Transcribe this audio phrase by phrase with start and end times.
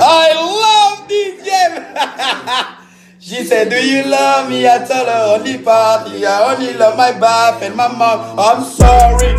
[0.00, 2.76] I love this game.
[3.18, 4.66] she said, Do you love me?
[4.66, 6.24] I tell her only party.
[6.24, 8.38] I only love my bath and my mom.
[8.38, 9.36] I'm sorry.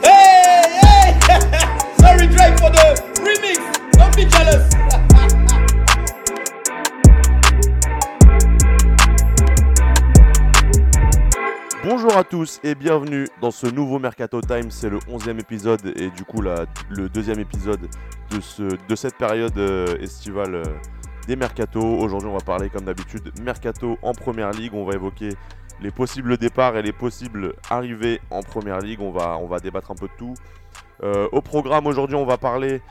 [0.00, 1.20] Hey, hey.
[1.98, 3.92] sorry, Drake, for the remix.
[3.92, 4.69] Don't be jealous.
[12.20, 14.70] À tous et bienvenue dans ce nouveau Mercato Time.
[14.70, 17.80] C'est le 11e épisode et du coup la- le deuxième épisode
[18.30, 20.64] de, ce, de cette période euh, estivale euh,
[21.26, 21.80] des Mercato.
[21.80, 24.74] Aujourd'hui, on va parler comme d'habitude Mercato en première ligue.
[24.74, 25.30] On va évoquer
[25.80, 29.00] les possibles départs et les possibles arrivées en première ligue.
[29.00, 30.34] On va, on va débattre un peu de tout.
[31.02, 32.82] Euh, au programme aujourd'hui, on va parler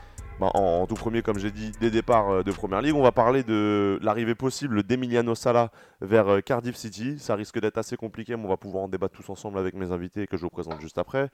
[0.42, 2.94] en, en tout premier, comme j'ai dit, des départs euh, de première ligue.
[2.94, 7.18] On va parler de l'arrivée possible d'Emiliano Sala vers euh, Cardiff City.
[7.18, 9.92] Ça risque d'être assez compliqué, mais on va pouvoir en débattre tous ensemble avec mes
[9.92, 11.28] invités que je vous présente juste après.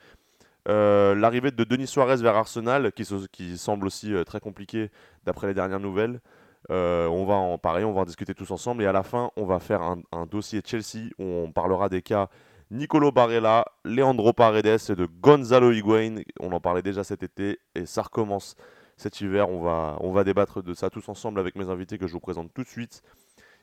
[0.68, 4.90] Euh, L'arrivée de Denis Suarez vers Arsenal, qui, se- qui semble aussi très compliqué
[5.24, 6.20] d'après les dernières nouvelles.
[6.68, 8.82] On va en parler, on va en discuter tous ensemble.
[8.82, 12.02] Et à la fin, on va faire un, un dossier Chelsea où on parlera des
[12.02, 12.28] cas
[12.72, 16.16] Nicolo Barella, Leandro Paredes et de Gonzalo Higuain.
[16.40, 18.56] On en parlait déjà cet été et ça recommence
[18.96, 19.48] cet hiver.
[19.48, 22.20] On va, on va débattre de ça tous ensemble avec mes invités que je vous
[22.20, 23.02] présente tout de suite.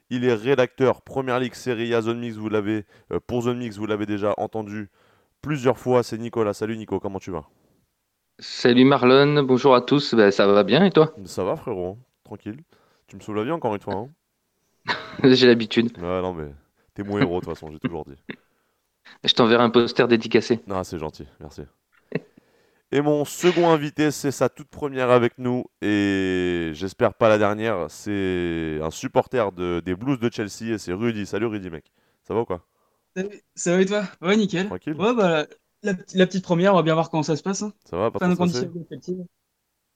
[0.09, 3.77] Il est rédacteur Première Ligue Serie A Zone Mix, vous l'avez euh, pour Zone Mix,
[3.77, 4.89] vous l'avez déjà entendu
[5.41, 6.03] plusieurs fois.
[6.03, 6.53] C'est Nicolas.
[6.53, 7.45] Salut Nico, comment tu vas?
[8.39, 11.13] Salut Marlon, bonjour à tous, Ben, ça va bien et toi?
[11.25, 12.57] Ça va frérot, tranquille.
[13.07, 13.93] Tu me sauves la vie encore une fois.
[13.95, 14.09] Hein
[15.23, 15.97] J'ai l'habitude.
[15.97, 16.51] ouais, non mais
[16.93, 18.15] t'es mon héros de toute façon, j'ai toujours dit.
[19.23, 20.59] Je t'enverrai un poster dédicacé.
[20.67, 21.61] Non, c'est gentil, merci.
[22.93, 27.89] Et mon second invité, c'est sa toute première avec nous, et j'espère pas la dernière,
[27.89, 31.25] c'est un supporter de, des Blues de Chelsea, et c'est Rudy.
[31.25, 31.91] Salut Rudy, mec.
[32.21, 32.67] Ça va ou quoi?
[33.15, 34.03] Salut, Ça va et toi?
[34.21, 34.67] Ouais, nickel.
[34.67, 35.47] Tranquille Ouais, bah,
[35.81, 37.63] la, la petite première, on va bien voir comment ça se passe.
[37.63, 37.73] Hein.
[37.89, 38.45] Ça va Pas trop.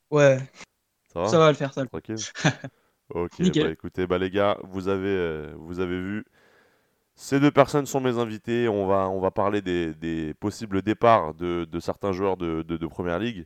[0.10, 0.40] Ouais,
[1.14, 1.28] Ça va?
[1.28, 1.82] Ça va le faire, ça.
[1.82, 2.26] va le Tranquille
[3.10, 6.26] Ok, bah écoutez, bah les gars, vous avez, euh, vous avez vu,
[7.18, 8.70] ces deux personnes sont mes invités.
[8.70, 13.46] On va, on va parler des, possibles départs de, certains joueurs de, Première Ligue.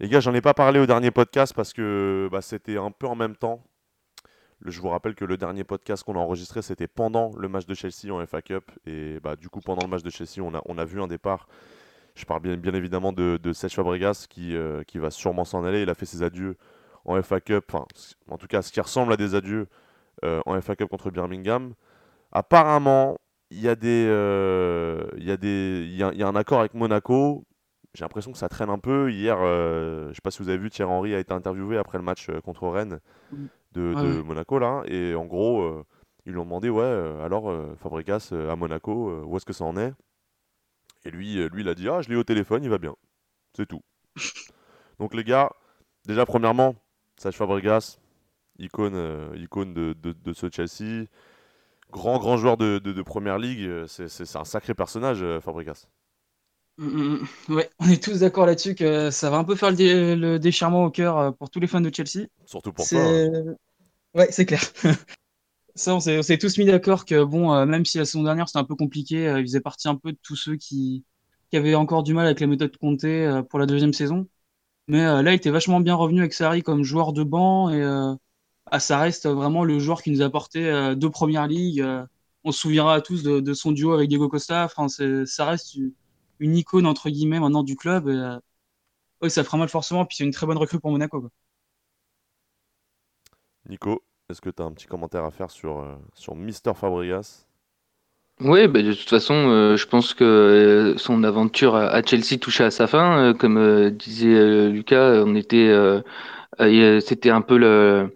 [0.00, 3.06] Les gars, j'en ai pas parlé au dernier podcast parce que bah, c'était un peu
[3.06, 3.62] en même temps.
[4.64, 7.74] Je vous rappelle que le dernier podcast qu'on a enregistré, c'était pendant le match de
[7.74, 8.70] Chelsea en FA Cup.
[8.86, 11.06] Et bah, du coup, pendant le match de Chelsea, on a, on a vu un
[11.06, 11.48] départ.
[12.14, 15.82] Je parle bien, évidemment de, de Serge Fabregas qui, euh, qui va sûrement s'en aller.
[15.82, 16.56] Il a fait ses adieux
[17.04, 19.68] en FA Cup, en tout cas, ce qui ressemble à des adieux
[20.24, 21.74] euh, en FA Cup contre Birmingham.
[22.32, 23.16] Apparemment,
[23.50, 26.28] il y a des, euh, il y a des, il y a, il y a
[26.28, 27.44] un accord avec Monaco.
[27.94, 29.10] J'ai l'impression que ça traîne un peu.
[29.10, 31.76] Hier, euh, je ne sais pas si vous avez vu, Thierry Henry a été interviewé
[31.76, 33.00] après le match euh, contre Rennes
[33.72, 34.22] de, ouais.
[34.24, 35.84] Monaco là, et en gros, euh,
[36.26, 36.84] ils lui ont demandé, ouais,
[37.22, 39.92] alors Fabregas à Monaco, où est-ce que ça en est?
[41.04, 42.94] Et lui, lui, il a dit, ah, je l'ai au téléphone, il va bien.
[43.56, 43.80] C'est tout.
[44.98, 45.50] Donc les gars,
[46.04, 46.74] déjà premièrement,
[47.16, 47.98] Serge Fabregas,
[48.58, 51.06] icône, icône de, de- de ce Chelsea,
[51.92, 55.86] grand grand joueur de, de- de première ligue, euh, c'est un sacré personnage, euh, Fabregas.
[56.78, 57.54] Mm, mm, mm.
[57.54, 60.38] Ouais, on est tous d'accord là-dessus que ça va un peu faire le, dé- le
[60.38, 62.26] déchirement au cœur euh, pour tous les fans de Chelsea.
[62.44, 63.08] Surtout pour toi.
[63.14, 63.22] hein.
[63.22, 63.54] C'est...
[64.14, 64.60] Ouais, c'est clair.
[65.76, 68.58] Ça, on s'est, tous mis d'accord que, bon, euh, même si la saison dernière c'était
[68.60, 71.04] un peu compliqué, euh, il faisait partie un peu de tous ceux qui,
[71.50, 74.28] qui avaient encore du mal avec la méthode Conte euh, pour la deuxième saison.
[74.88, 77.82] Mais là, il était vachement bien revenu avec Sarri comme joueur de banc et
[78.70, 81.80] ah, ça reste vraiment le joueur qui nous a apporté euh, deux premières ligues.
[81.80, 82.04] euh.
[82.44, 84.64] on se souviendra à tous de, de son duo avec Diego Costa.
[84.64, 85.92] Enfin, ça reste une,
[86.38, 88.08] une icône entre guillemets maintenant du club.
[88.08, 88.38] Et, euh,
[89.22, 90.04] ouais, ça fera mal forcément.
[90.06, 91.20] Puis c'est une très bonne recrue pour Monaco.
[91.20, 91.30] Quoi.
[93.68, 97.46] Nico, est-ce que tu as un petit commentaire à faire sur, euh, sur Mister Fabregas?
[98.40, 102.70] Oui, ben, de toute façon, euh, je pense que son aventure à Chelsea touchait à
[102.70, 103.18] sa fin.
[103.18, 106.00] Euh, comme euh, disait euh, Lucas, on était, euh,
[106.60, 108.14] euh, c'était un peu le,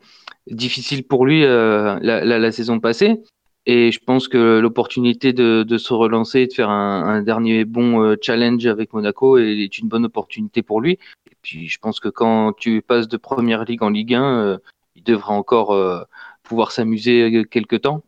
[0.50, 3.22] difficile pour lui euh, la, la, la saison passée.
[3.66, 7.64] Et je pense que l'opportunité de, de se relancer et de faire un, un dernier
[7.64, 10.98] bon euh, challenge avec Monaco est, une bonne opportunité pour lui.
[11.30, 14.58] Et puis je pense que quand tu passes de première ligue en Ligue 1, euh,
[14.96, 16.06] il devra encore
[16.42, 18.04] pouvoir s'amuser quelques temps.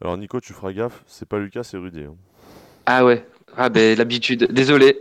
[0.00, 2.00] Alors Nico, tu feras gaffe, c'est pas Lucas, c'est Rudy.
[2.00, 2.16] hein.
[2.86, 3.24] Ah ouais,
[3.56, 4.48] ah ben l'habitude.
[4.50, 4.98] Désolé.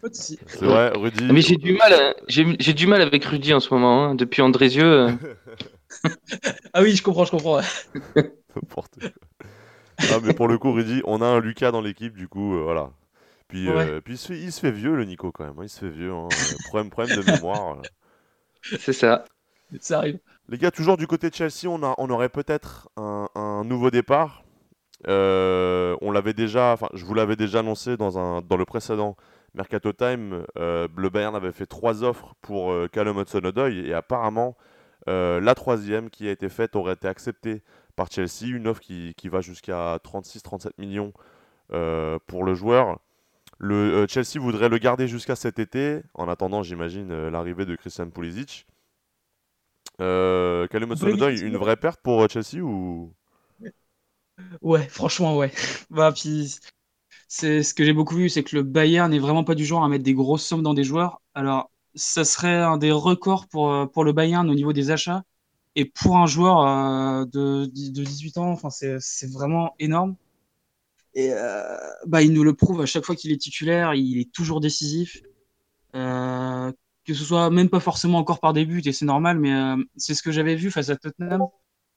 [0.00, 0.38] Pas de souci.
[0.46, 1.24] C'est vrai, Rudy.
[1.32, 2.14] Mais j'ai du mal, hein.
[2.28, 4.14] j'ai j'ai du mal avec Rudy en ce moment, hein.
[4.14, 4.84] depuis Andrézieux.
[5.08, 5.12] euh.
[6.72, 7.60] Ah oui, je comprends, je comprends.
[8.54, 9.10] N'importe quoi.
[10.10, 12.62] Ah, mais pour le coup, Rudy, on a un Lucas dans l'équipe, du coup, euh,
[12.62, 12.90] voilà.
[13.48, 15.54] Puis, euh, puis il, se fait, il se fait vieux, le Nico, quand même.
[15.58, 16.12] hein, Il se fait vieux.
[16.12, 16.28] hein.
[16.68, 17.78] Problème, problème de mémoire.
[18.62, 19.24] C'est ça.
[19.80, 20.18] Ça arrive.
[20.48, 23.90] Les gars, toujours du côté de Chelsea, on, a, on aurait peut-être un, un nouveau
[23.90, 24.44] départ.
[25.08, 29.16] Euh, on l'avait déjà, enfin, je vous l'avais déjà annoncé dans, un, dans le précédent
[29.58, 34.56] Mercato Time, le Bayern avait fait trois offres pour Callum Hudson-Odoi et apparemment
[35.06, 37.62] la troisième qui a été faite aurait été acceptée
[37.96, 41.12] par Chelsea, une offre qui, qui va jusqu'à 36-37 millions
[41.68, 42.98] pour le joueur.
[43.58, 48.66] Le, Chelsea voudrait le garder jusqu'à cet été, en attendant, j'imagine, l'arrivée de Christian Pulisic.
[50.00, 53.12] Euh, Callum une vraie perte pour euh, Chelsea ou?
[54.62, 55.50] Ouais, franchement, ouais.
[55.90, 56.56] bah, puis,
[57.28, 59.84] c'est ce que j'ai beaucoup vu, c'est que le Bayern n'est vraiment pas du genre
[59.84, 61.20] à mettre des grosses sommes dans des joueurs.
[61.34, 65.22] Alors, ça serait un des records pour, euh, pour le Bayern au niveau des achats.
[65.76, 70.16] Et pour un joueur euh, de, de 18 ans, enfin, c'est vraiment énorme.
[71.14, 71.30] Et
[72.06, 75.20] bah, il nous le prouve à chaque fois qu'il est titulaire, il est toujours décisif.
[75.94, 76.72] Euh,
[77.04, 79.76] que ce soit même pas forcément encore par des buts, et c'est normal, mais euh,
[79.96, 81.46] c'est ce que j'avais vu face à Tottenham,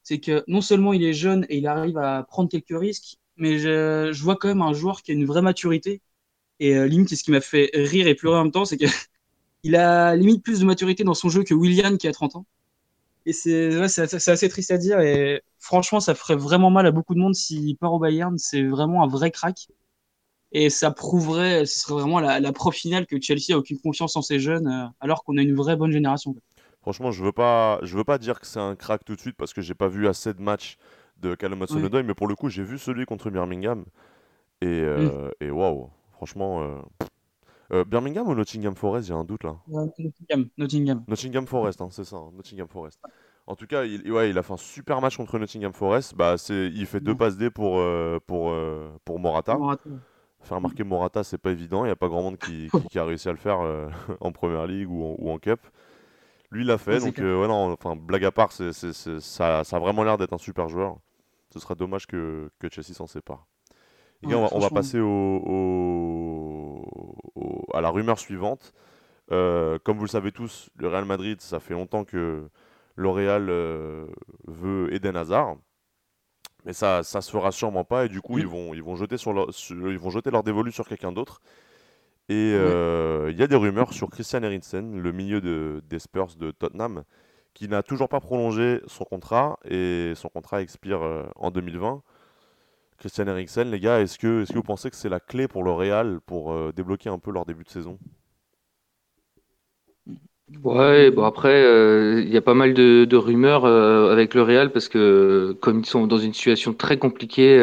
[0.04, 3.60] c'est que non seulement il est jeune et il arrive à prendre quelques risques, mais
[3.60, 6.02] je, vois quand même un joueur qui a une vraie maturité.
[6.60, 9.76] Et euh, limite, ce qui m'a fait rire et pleurer en même temps, c'est qu'il
[9.76, 12.46] a limite plus de maturité dans son jeu que William qui a 30 ans.
[13.26, 15.00] Et c'est assez triste à dire.
[15.00, 18.38] Et franchement, ça ferait vraiment mal à beaucoup de monde s'il part au Bayern.
[18.38, 19.68] C'est vraiment un vrai crack.
[20.52, 24.16] Et ça prouverait, ce serait vraiment la, la preuve finale que Chelsea a aucune confiance
[24.18, 26.36] en ses jeunes, euh, alors qu'on a une vraie bonne génération.
[26.82, 27.32] Franchement, je veux
[27.84, 29.88] je veux pas dire que c'est un crack tout de suite parce que j'ai pas
[29.88, 30.78] vu assez de matchs
[31.22, 33.86] de Callum hudson mais pour le coup, j'ai vu celui contre Birmingham
[34.62, 35.46] et euh, mm.
[35.46, 36.62] et waouh, franchement.
[36.62, 39.56] Euh, Birmingham ou Nottingham Forest, j'ai un doute là.
[39.68, 41.04] Nottingham, Nottingham.
[41.08, 43.00] Nottingham Forest, hein, c'est ça, hein, Nottingham Forest.
[43.48, 46.14] En tout cas, il, ouais, il a fait un super match contre Nottingham Forest.
[46.16, 47.82] Bah, il fait deux passes D pour,
[48.28, 48.54] pour,
[49.06, 49.58] pour Morata.
[49.58, 49.90] Morata.
[50.44, 51.84] Faire marquer Morata, c'est pas évident.
[51.84, 53.88] Il n'y a pas grand monde qui, a réussi à le faire euh,
[54.20, 55.60] en première ligue ou en, cup.
[56.50, 57.00] Lui, il l'a fait.
[57.00, 60.68] donc, euh, non, enfin, blague à part, ça, ça, a vraiment l'air d'être un super
[60.68, 60.98] joueur.
[61.52, 63.48] Ce sera dommage que, que Chelsea s'en sépare.
[64.24, 66.86] on, va, passer au,
[67.74, 68.74] à la rumeur suivante.
[69.32, 72.50] Euh, comme vous le savez tous, le Real Madrid, ça fait longtemps que
[72.96, 73.48] L'Oréal
[74.48, 75.58] veut Eden Hazard.
[76.66, 79.18] Mais ça, ça se fera sûrement pas et du coup ils vont, ils vont jeter
[79.18, 81.42] sur leur, ils vont jeter leur dévolu sur quelqu'un d'autre.
[82.30, 86.36] Et euh, il y a des rumeurs sur Christian Eriksen, le milieu de, des Spurs
[86.38, 87.04] de Tottenham,
[87.54, 92.02] qui n'a toujours pas prolongé son contrat et son contrat expire euh, en 2020.
[92.98, 95.64] Christian Eriksen, les gars, est-ce que, est que vous pensez que c'est la clé pour
[95.64, 97.98] le Real pour euh, débloquer un peu leur début de saison?
[100.64, 104.90] Ouais, bon après, euh, il y a pas mal de, rumeurs avec le Real parce
[104.90, 107.56] que comme ils sont dans une situation très compliquée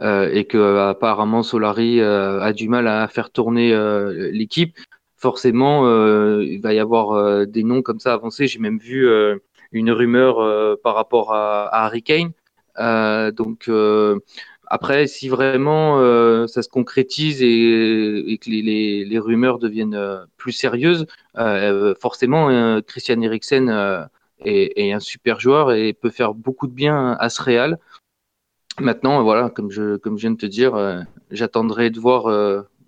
[0.00, 3.76] et que apparemment Solari a du mal à faire tourner
[4.32, 4.78] l'équipe,
[5.18, 5.84] forcément
[6.40, 8.46] il va y avoir des noms comme ça avancés.
[8.46, 9.08] J'ai même vu
[9.72, 12.32] une rumeur par rapport à, Harry Kane.
[13.32, 13.68] donc
[14.70, 21.06] après, si vraiment euh, ça se concrétise et, que les, rumeurs deviennent euh, plus sérieuses,
[21.38, 24.08] euh, forcément, Christian Eriksen
[24.44, 27.78] est, un super joueur et peut faire beaucoup de bien à ce Real.
[28.80, 32.24] Maintenant, voilà, comme je viens de te dire, j'attendrai de voir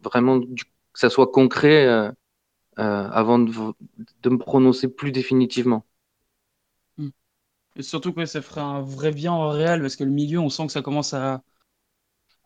[0.05, 0.47] vraiment que
[0.95, 2.13] ça soit concret
[2.77, 3.51] avant de,
[4.31, 5.85] me prononcer plus définitivement.
[6.97, 7.11] Hmm.
[7.77, 10.49] Et surtout que ça ferait un vrai bien au Real parce que le milieu, on
[10.49, 11.43] sent que ça commence à,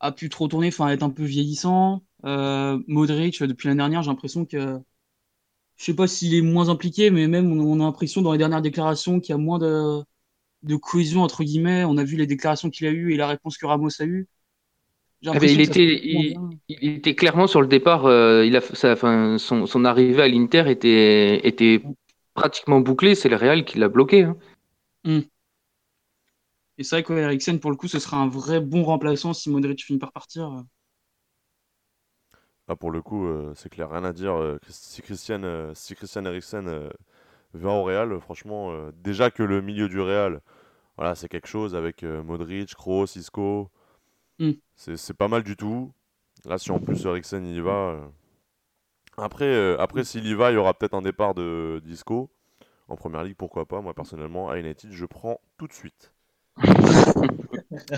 [0.01, 2.03] a pu trop tourner, enfin être un peu vieillissant.
[2.25, 4.81] Euh, Modric, depuis l'année dernière, j'ai l'impression que
[5.77, 8.63] je sais pas s'il est moins impliqué, mais même on a l'impression dans les dernières
[8.63, 10.03] déclarations qu'il y a moins de,
[10.63, 11.85] de cohésion entre guillemets.
[11.85, 14.29] On a vu les déclarations qu'il a eues et la réponse que Ramos a eue.
[15.27, 18.07] Ah il, était, il, était clairement sur le départ.
[18.07, 21.83] Euh, il a, sa, son, son, arrivée à l'Inter était, était
[22.35, 23.15] pratiquement bouclée.
[23.15, 24.25] C'est le Real qui l'a bloqué.
[24.25, 24.37] Hein.
[25.05, 25.21] Hmm.
[26.79, 29.85] Et c'est vrai qu'Eriksen, pour le coup, ce sera un vrai bon remplaçant si Modric
[29.85, 30.65] finit par partir.
[32.67, 34.33] Ah, pour le coup, euh, c'est clair, rien à dire.
[34.35, 36.91] Euh, si Christian, euh, si Christian Eriksen
[37.53, 40.41] va au Real, franchement, déjà que le milieu du Real,
[40.97, 43.71] voilà, c'est quelque chose avec Modric, Kroos, Isco.
[44.39, 44.53] Hmm.
[44.77, 45.93] C'est pas mal du tout.
[46.47, 47.97] Là, si en plus Eriksen y va.
[49.17, 52.31] Après, après s'il y va, il y aura peut-être un départ de Disco.
[52.89, 53.81] En première ligue, pourquoi pas.
[53.81, 56.13] Moi, personnellement, à United, je prends tout de suite.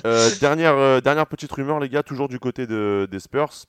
[0.06, 3.66] Euh, dernière, euh, dernière petite rumeur, les gars, toujours du côté de, des Spurs.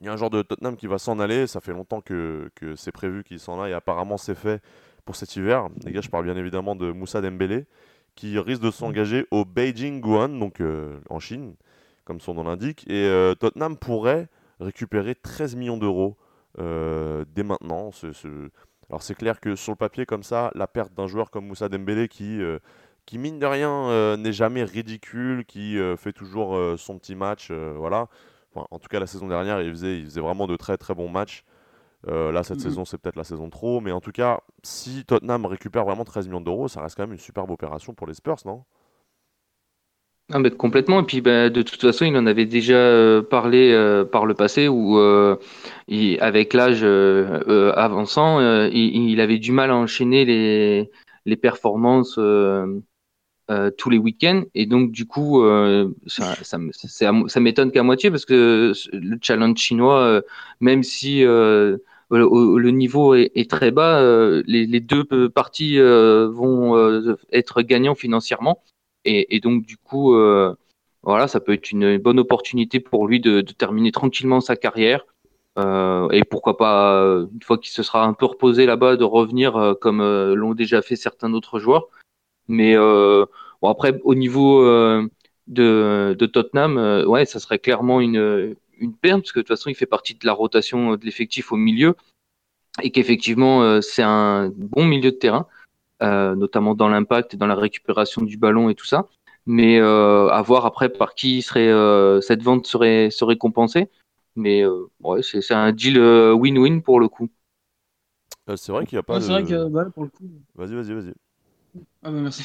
[0.00, 1.46] Il y a un genre de Tottenham qui va s'en aller.
[1.46, 3.74] Ça fait longtemps que, que c'est prévu qu'il s'en aille.
[3.74, 4.60] Apparemment, c'est fait
[5.04, 5.68] pour cet hiver.
[5.84, 7.66] Les gars, je parle bien évidemment de Moussa Dembélé,
[8.16, 11.54] qui risque de s'engager au Beijing Guan, donc euh, en Chine,
[12.04, 12.84] comme son nom l'indique.
[12.88, 13.08] Et
[13.40, 14.28] Tottenham pourrait
[14.60, 16.16] récupérer 13 millions d'euros
[16.58, 17.90] dès maintenant.
[18.90, 21.68] Alors, c'est clair que sur le papier, comme ça, la perte d'un joueur comme Moussa
[21.68, 22.40] Dembélé qui
[23.06, 27.14] qui mine de rien euh, n'est jamais ridicule, qui euh, fait toujours euh, son petit
[27.14, 28.08] match, voilà.
[28.54, 31.08] en tout cas la saison dernière, il faisait, il faisait vraiment de très très bons
[31.08, 31.44] matchs.
[32.08, 32.62] Euh, là, cette Mhm.
[32.62, 36.26] saison, c'est peut-être la saison trop, mais en tout cas, si Tottenham récupère vraiment 13
[36.28, 38.64] millions d'euros, ça reste quand même une superbe opération pour les Spurs, non?
[40.32, 41.00] Ah, mais complètement.
[41.00, 44.34] Et puis, bah, de toute façon, il en avait déjà euh, parlé euh, par le
[44.34, 45.36] passé où, euh,
[45.86, 50.90] il- avec l'âge euh, euh, avançant, euh, il, il avait du mal à enchaîner les,
[51.26, 52.80] les performances euh,
[53.50, 54.44] euh, tous les week-ends.
[54.54, 56.58] Et donc, du coup, euh, ça, ça,
[57.28, 60.22] ça m'étonne qu'à moitié parce que le challenge chinois, euh,
[60.60, 61.78] même si euh,
[62.10, 67.16] le, le niveau est, est très bas, euh, les, les deux parties euh, vont euh,
[67.32, 68.62] être gagnants financièrement.
[69.04, 70.54] Et, et donc, du coup, euh,
[71.02, 75.04] voilà, ça peut être une bonne opportunité pour lui de, de terminer tranquillement sa carrière.
[75.56, 79.04] Euh, et pourquoi pas, euh, une fois qu'il se sera un peu reposé là-bas, de
[79.04, 81.86] revenir euh, comme euh, l'ont déjà fait certains autres joueurs.
[82.48, 83.24] Mais euh,
[83.62, 84.62] bon, après, au niveau
[85.46, 89.70] de, de Tottenham, ouais, ça serait clairement une, une perte, parce que de toute façon,
[89.70, 91.94] il fait partie de la rotation de l'effectif au milieu,
[92.82, 95.46] et qu'effectivement, c'est un bon milieu de terrain,
[96.00, 99.08] notamment dans l'impact et dans la récupération du ballon et tout ça.
[99.46, 103.90] Mais euh, à voir après par qui serait, euh, cette vente serait, serait compensée.
[104.36, 107.28] Mais euh, ouais, c'est c'est un deal euh, win-win pour le coup.
[108.48, 109.24] Euh, C'est vrai qu'il n'y a pas Ouais, de...
[109.24, 110.28] c'est vrai que bah, pour le coup.
[110.54, 111.14] Vas-y, vas-y, vas-y.
[112.02, 112.44] Ah bah merci.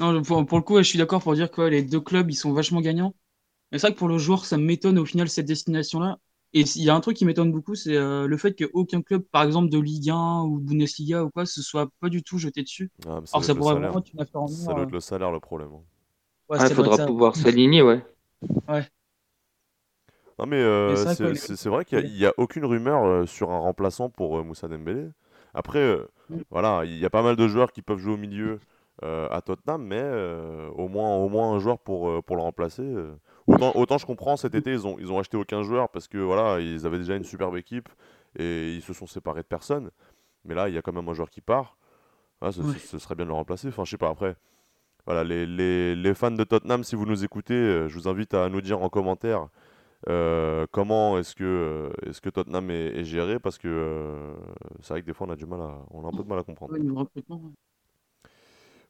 [0.00, 2.30] Non, pour, pour le coup, je suis d'accord pour dire que ouais, les deux clubs,
[2.30, 3.14] ils sont vachement gagnants.
[3.72, 6.18] Mais c'est vrai que pour le joueur, ça m'étonne au final cette destination-là.
[6.56, 9.20] Et il y a un truc qui m'étonne beaucoup, c'est euh, le fait qu'aucun club,
[9.30, 12.62] par exemple de Ligue 1 ou Bundesliga ou quoi, se soit pas du tout jeté
[12.62, 12.90] dessus.
[13.06, 13.90] Ah, Alors ça pourrait salaire.
[13.90, 15.68] vraiment être une affaire en Ça doit euh, être le salaire le problème.
[15.74, 15.82] hein.
[16.48, 17.06] ouais, Il ça doit faudra ça.
[17.06, 18.02] pouvoir s'aligner, ouais.
[20.38, 24.38] Non, mais euh, c'est vrai qu'il n'y a, aucune rumeur euh, sur un remplaçant pour
[24.38, 25.08] euh, Moussa Dembélé.
[25.54, 26.42] Après, euh, Mm.
[26.50, 28.60] voilà, il y a pas mal de joueurs qui peuvent jouer au milieu
[29.02, 32.42] euh, à Tottenham, mais euh, au, moins, au moins un joueur pour, euh, pour le
[32.42, 32.82] remplacer.
[33.48, 36.18] Autant, autant je comprends, cet été, ils ont, ils ont acheté aucun joueur parce que
[36.18, 37.88] voilà, ils avaient déjà une superbe équipe
[38.38, 39.90] et ils se sont séparés de personne.
[40.44, 41.76] Mais là, il y a quand même un joueur qui part.
[42.40, 42.78] Ah, ce, ce- Ouais.
[42.78, 43.68] ce serait bien de le remplacer.
[43.68, 44.36] Enfin, je sais pas, après.
[45.06, 48.34] Voilà, les, les- les fans de Tottenham, si vous nous écoutez, euh, je vous invite
[48.34, 49.48] à nous dire en commentaire
[50.08, 54.34] euh, comment est-ce que, euh, que Tottenham est, est géré parce que euh,
[54.82, 56.28] c'est vrai que des fois on a du mal à, on a un peu de
[56.28, 56.72] mal à comprendre.
[56.74, 56.80] Ouais.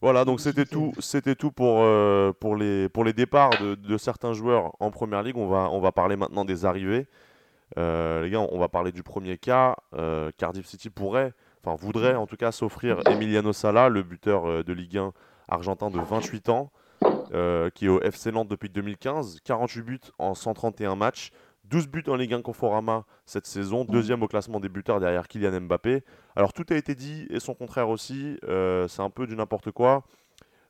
[0.02, 3.96] Voilà, donc c'était tout, c'était tout pour, euh, pour, les, pour les départs de, de
[3.96, 5.36] certains joueurs en première ligue.
[5.36, 7.06] On va, on va parler maintenant des arrivées.
[7.78, 9.76] Euh, les gars, on va parler du premier cas.
[9.94, 11.32] Euh, Cardiff City pourrait,
[11.64, 15.12] enfin voudrait en tout cas s'offrir Emiliano Sala, le buteur de Ligue 1
[15.48, 16.70] argentin de 28 ans,
[17.74, 19.40] qui est au FC Nantes depuis 2015.
[19.44, 21.32] 48 buts en 131 matchs.
[21.68, 25.60] 12 buts en Ligue 1 Conforama cette saison, deuxième au classement des buteurs derrière Kylian
[25.62, 26.04] Mbappé.
[26.36, 29.72] Alors tout a été dit et son contraire aussi, euh, c'est un peu du n'importe
[29.72, 30.04] quoi.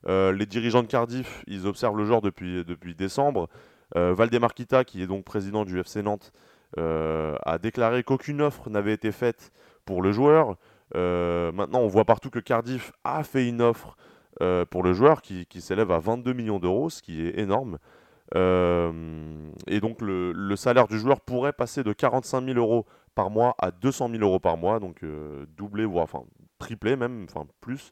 [0.07, 3.47] Euh, les dirigeants de Cardiff, ils observent le joueur depuis, depuis décembre.
[3.95, 6.31] Euh, Valdemar Kita, qui est donc président du FC Nantes,
[6.77, 9.51] euh, a déclaré qu'aucune offre n'avait été faite
[9.85, 10.55] pour le joueur.
[10.95, 13.97] Maintenant, on voit partout que Cardiff a fait une offre
[14.69, 17.77] pour le joueur qui, qui s'élève à 22 millions d'euros, ce qui est énorme.
[18.35, 23.29] Euh, et donc le, le salaire du joueur pourrait passer de 45 000 euros par
[23.29, 26.23] mois à 200 000 euros par mois, donc euh, doublé, voire enfin
[26.59, 27.91] triplé même, enfin plus,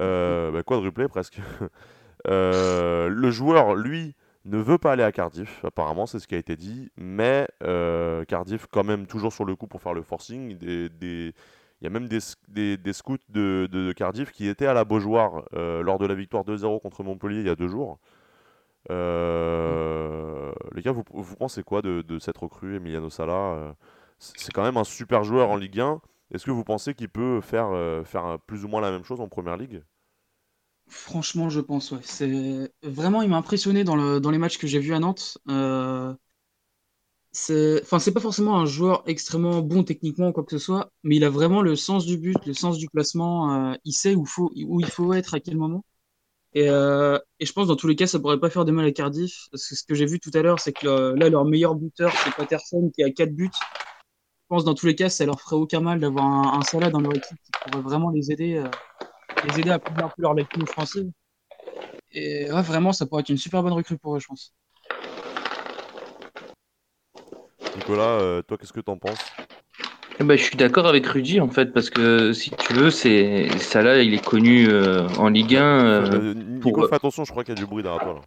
[0.00, 1.40] euh, bah, quadruplé presque.
[2.26, 4.14] Le joueur, lui,
[4.44, 7.48] ne veut pas aller à Cardiff, apparemment, c'est ce qui a été dit, mais
[8.28, 10.56] Cardiff, quand même, toujours sur le coup pour faire le forcing.
[10.58, 11.34] Des, des-
[11.80, 14.66] Il y a même des, sc- des- des scouts de, de- de Cardiff qui étaient
[14.66, 17.98] à la Beaujoire lors de la victoire 2-0 contre Montpellier il y a deux jours.
[18.90, 21.04] Euh, Les gars, vous,
[21.36, 23.72] pensez quoi de, de cette recrue, Emiliano Sala Euh,
[24.18, 26.00] C'est quand même un super joueur en Ligue 1.
[26.32, 29.20] Est-ce que vous pensez qu'il peut faire, euh, faire plus ou moins la même chose
[29.20, 29.82] en Première Ligue?
[30.88, 31.98] Franchement, je pense, ouais.
[32.02, 35.38] C'est vraiment, il m'a impressionné dans le, dans les matchs que j'ai vus à Nantes.
[37.34, 40.92] C'est, enfin, c'est pas forcément un joueur extrêmement bon techniquement ou quoi que ce soit,
[41.02, 43.74] mais il a vraiment le sens du but, le sens du placement.
[43.84, 44.26] il sait où
[44.80, 45.84] il faut être à quel moment.
[46.54, 48.84] Et, euh, et je pense dans tous les cas, ça pourrait pas faire de mal
[48.84, 49.46] à Cardiff.
[49.50, 52.12] Parce que ce que j'ai vu tout à l'heure, c'est que là, leur meilleur buteur,
[52.12, 53.50] c'est Patterson qui a 4 buts.
[53.54, 57.00] Je pense dans tous les cas, ça leur ferait aucun mal d'avoir un, un dans
[57.00, 58.68] leur équipe qui pourrait vraiment les aider, euh,
[59.48, 61.10] les aider à couvrir un peu leur lecture offensive.
[62.12, 64.54] Et ouais, vraiment, ça pourrait être une super bonne recrue pour eux, je pense.
[67.74, 69.18] Nicolas, euh, toi, qu'est-ce que t'en penses?
[70.20, 73.48] Eh ben, je suis d'accord avec Rudy en fait parce que si tu veux, c'est
[73.58, 75.62] Salah, il est connu euh, en Ligue 1.
[75.62, 78.14] euh, Euh, Nico, pour- fais attention, je crois qu'il y a du bruit derrière toi.
[78.14, 78.20] Là.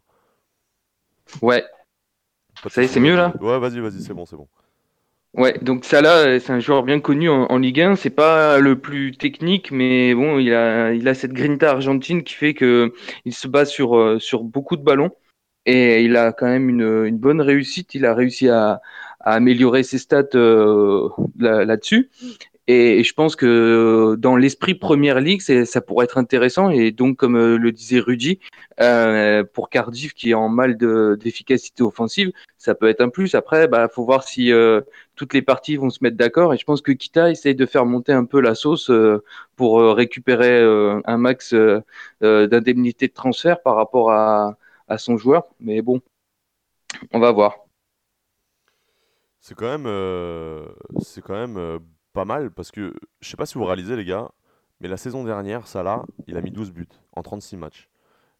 [1.41, 1.63] ouais,
[2.69, 3.33] Ça y est, c'est mieux, là?
[3.41, 4.47] Ouais, vas-y, vas-y, c'est bon, c'est bon.
[5.35, 5.57] ouais.
[5.61, 7.95] Donc Salah, c'est un joueur bien connu en, en Ligue 1.
[7.95, 12.33] C'est pas le plus technique, mais bon, il a il a cette grinta argentine qui
[12.33, 12.93] fait que
[13.25, 15.11] il se base sur euh, sur beaucoup de ballons.
[15.65, 17.95] et il a quand même une, une bonne réussite.
[17.95, 18.81] Il a réussi à,
[19.25, 22.09] à améliorer ses stats euh, là-dessus.
[22.67, 26.69] Et, je pense que dans l'esprit Première Ligue, ça pourrait être intéressant.
[26.71, 28.39] Et donc, comme euh, le disait Rudy,
[28.79, 33.35] euh, pour Cardiff qui est en mal d'efficacité offensive, ça peut être un plus.
[33.35, 34.81] Après, bah, faut voir si euh,
[35.15, 36.53] toutes les parties vont se mettre d'accord.
[36.53, 39.23] Et je pense que Kita essaye de faire monter un peu la sauce euh,
[39.55, 40.61] pour euh, récupérer
[41.05, 41.53] un max
[42.21, 45.43] d'indemnité de transfert par rapport à, à son joueur.
[45.59, 46.01] Mais bon,
[47.13, 47.64] on va voir.
[49.47, 49.87] C'est quand même,
[51.03, 51.79] c'est quand même
[52.13, 54.31] pas mal parce que je sais pas si vous réalisez, les gars,
[54.81, 57.87] mais la saison dernière, Salah, il a mis 12 buts en 36 matchs.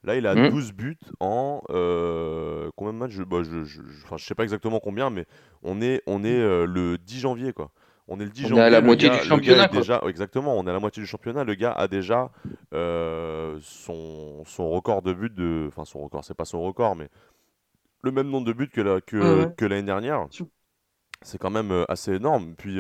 [0.04, 0.76] Là, il a 12 mmh.
[0.76, 3.18] buts en euh, combien de matchs?
[3.18, 5.28] Bah, je, je, je, sais pas exactement combien, mais
[5.62, 7.70] on est, on est euh, le 10 janvier, quoi.
[8.08, 8.64] On est le 10 on janvier.
[8.64, 9.68] Est à la moitié du championnat.
[9.68, 11.44] Déjà, exactement, on est à la moitié du championnat.
[11.44, 12.32] Le gars a déjà
[12.74, 15.66] euh, son, son record de buts de.
[15.68, 17.10] Enfin, son record, c'est pas son record, mais
[18.02, 20.28] le même nombre de buts que l'année que, que dernière.
[21.26, 22.56] C'est quand même assez énorme.
[22.56, 22.80] Puis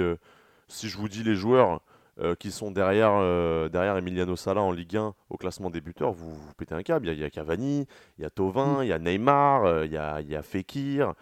[0.67, 1.81] si je vous dis les joueurs
[2.19, 6.13] euh, qui sont derrière, euh, derrière Emiliano Sala en Ligue 1 au classement des buteurs,
[6.13, 7.09] vous, vous pétez un câble.
[7.09, 7.85] Il y, a, Cavani,
[8.17, 8.83] il y a Tovin, mm.
[8.83, 11.13] il y a Neymar, euh, il, y a, il y a Fekir,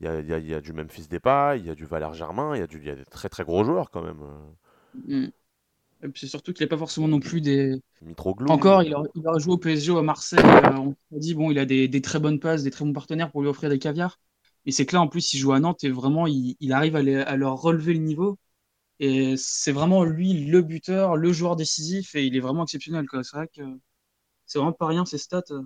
[0.00, 2.56] il y a, il y a, du Memphis Depay, il y a du Valère Germain,
[2.56, 4.22] il y, a du, il y a des très très gros joueurs quand même.
[5.06, 5.26] Mm.
[6.00, 7.74] Et puis c'est surtout qu'il n'a pas forcément non plus des.
[8.00, 8.50] Mitroglou.
[8.50, 10.38] Encore, il a, joué au PSG à Marseille.
[10.42, 13.30] on a dit, bon, il a des, des, très bonnes passes, des très bons partenaires
[13.30, 14.18] pour lui offrir des caviars.
[14.68, 16.94] Et c'est que là, en plus, il joue à Nantes et vraiment, il, il arrive
[16.94, 18.38] à, à, leur relever le niveau.
[19.00, 23.06] Et c'est vraiment lui le buteur, le joueur décisif, et il est vraiment exceptionnel.
[23.10, 23.62] C'est vrai que
[24.44, 25.40] c'est vraiment pas rien ces stats.
[25.52, 25.62] Euh.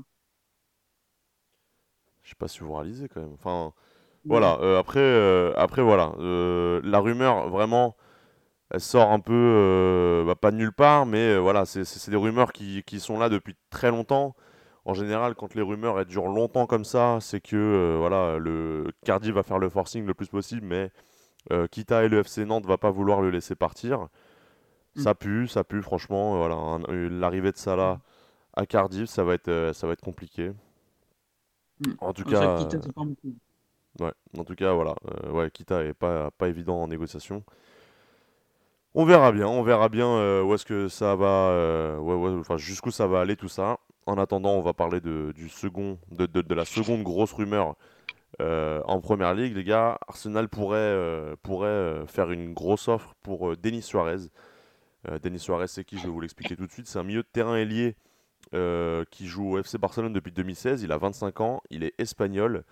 [2.23, 3.33] Je sais pas si vous réalisez quand même.
[3.33, 3.73] Enfin,
[4.25, 4.61] voilà.
[4.61, 6.15] Euh, après, euh, après, voilà.
[6.21, 7.97] la rumeur, vraiment,
[8.71, 12.85] elle sort un peu, bah, pas de nulle part, mais voilà, c'est des rumeurs qui,
[12.85, 14.37] qui, sont là depuis très longtemps.
[14.85, 19.31] En général, quand les rumeurs elles durent longtemps comme ça, c'est que voilà, le Cardi
[19.31, 20.91] va faire le forcing le plus possible, mais
[21.51, 24.09] euh, Kita et le FC Nantes va pas vouloir le laisser partir.
[24.95, 25.03] Mm.
[25.03, 26.37] Ça pue, ça pue, franchement.
[26.37, 28.01] voilà, l'arrivée de Salah
[28.55, 30.53] à Cardiff, ça va être, euh, ça va être compliqué.
[31.81, 31.93] Mm.
[32.01, 32.79] En tout cas, Kita,
[34.01, 37.43] ouais, en tout cas, voilà, euh, ouais, Kita est pas, pas évident en négociation.
[38.95, 41.97] On verra bien, on verra bien où est-ce que ça va,
[42.59, 43.79] jusqu'où ça va aller tout ça.
[44.07, 47.77] En attendant, on va parler de, du second, de, de la seconde grosse rumeur
[48.41, 53.15] euh, en première ligue, les gars, Arsenal pourrait, euh, pourrait euh, faire une grosse offre
[53.23, 54.29] pour Denis Suarez.
[55.23, 55.99] Denis Suarez, c'est qui?
[55.99, 56.87] Je vais vous l'expliquer tout de suite.
[56.87, 57.97] C'est un milieu de terrain ailier
[59.11, 60.83] qui joue au FC Barcelone depuis 2016.
[60.83, 62.63] Il a 25 ans, il est espagnol.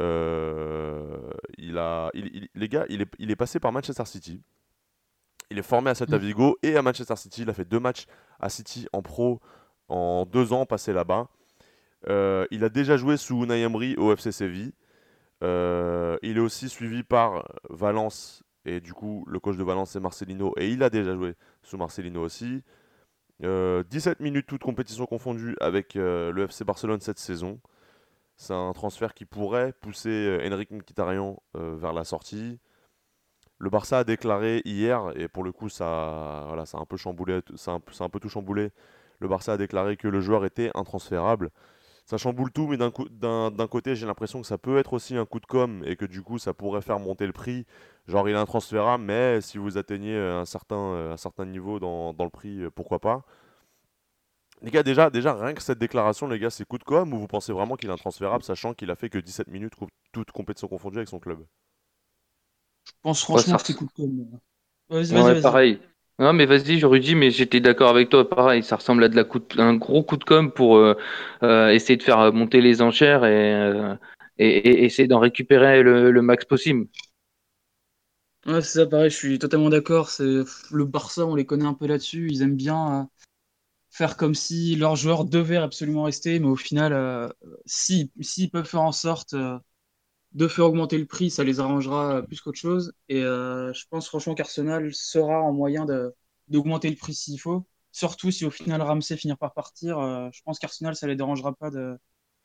[0.00, 4.42] il a, les gars, il est, il est passé par Manchester City.
[5.50, 6.20] Il est formé à Celta mm.
[6.20, 7.42] Vigo et à Manchester City.
[7.42, 8.06] Il a fait deux matchs
[8.40, 9.40] à City en pro
[9.88, 11.28] en deux ans passés là-bas.
[12.06, 14.72] il a déjà joué sous Unai au FC Séville.
[15.42, 20.00] Euh, il est aussi suivi par Valence, et du coup, le coach de Valence, c'est
[20.00, 22.62] Marcelino, et il a déjà joué sous Marcelino aussi.
[23.40, 23.84] 17 euh,
[24.20, 27.60] minutes, toutes compétitions confondues, avec euh, le FC Barcelone cette saison.
[28.36, 32.60] C'est un transfert qui pourrait pousser Enrique Mkhitaryan vers la sortie.
[33.58, 37.40] Le Barça a déclaré hier, et pour le coup, ça, voilà, a un peu chamboulé,
[37.56, 38.70] ça un, un peu tout chamboulé.
[39.20, 41.50] Le Barça a déclaré que le joueur était intransférable
[42.08, 45.40] ça chamboule tout, mais d'un côté, j'ai l'impression que ça peut être aussi un coup
[45.40, 47.66] de com et que du coup, ça pourrait faire monter le prix.
[48.06, 52.24] Genre, il est intransférable, mais si vous atteignez un certain, un certain niveau dans, dans
[52.24, 53.24] le prix, euh, pourquoi pas?
[54.62, 57.18] Les gars, déjà, déjà, rien que cette déclaration, les gars, c'est coup de com ou
[57.18, 59.74] vous pensez vraiment qu'il est intransférable, sachant qu'il a fait que 17 minutes,
[60.12, 61.44] toutes compétitions confondues avec son club?
[62.86, 64.40] Je pense franchement que c'est coup de com.
[64.88, 65.78] Vas-y, vas-y, pareil.
[66.20, 68.28] Non, mais vas-y, Rudy, mais j'étais d'accord avec toi.
[68.28, 69.24] Pareil, ça ressemble à de la
[69.58, 70.96] un gros coup de com pour euh,
[71.44, 73.94] euh, essayer de faire monter les enchères et, euh,
[74.36, 76.88] et, essayer d'en récupérer le, max possible.
[78.46, 80.10] Ouais, c'est ça, pareil, je suis totalement d'accord.
[80.10, 82.26] C'est le Barça, on les connaît un peu là-dessus.
[82.28, 83.08] Ils aiment bien
[83.90, 87.32] faire comme si leurs joueurs devaient absolument rester, mais au final,
[87.64, 89.36] s'ils si, peuvent faire en sorte
[90.32, 92.92] de faire augmenter le prix, ça les arrangera plus qu'autre chose.
[93.08, 95.86] Et euh, je pense franchement qu'Arsenal sera en moyen
[96.48, 97.66] d'augmenter le prix s'il faut.
[97.92, 101.54] Surtout si au final Ramsey finit par partir, euh, je pense qu'Arsenal, ça les dérangera
[101.54, 101.70] pas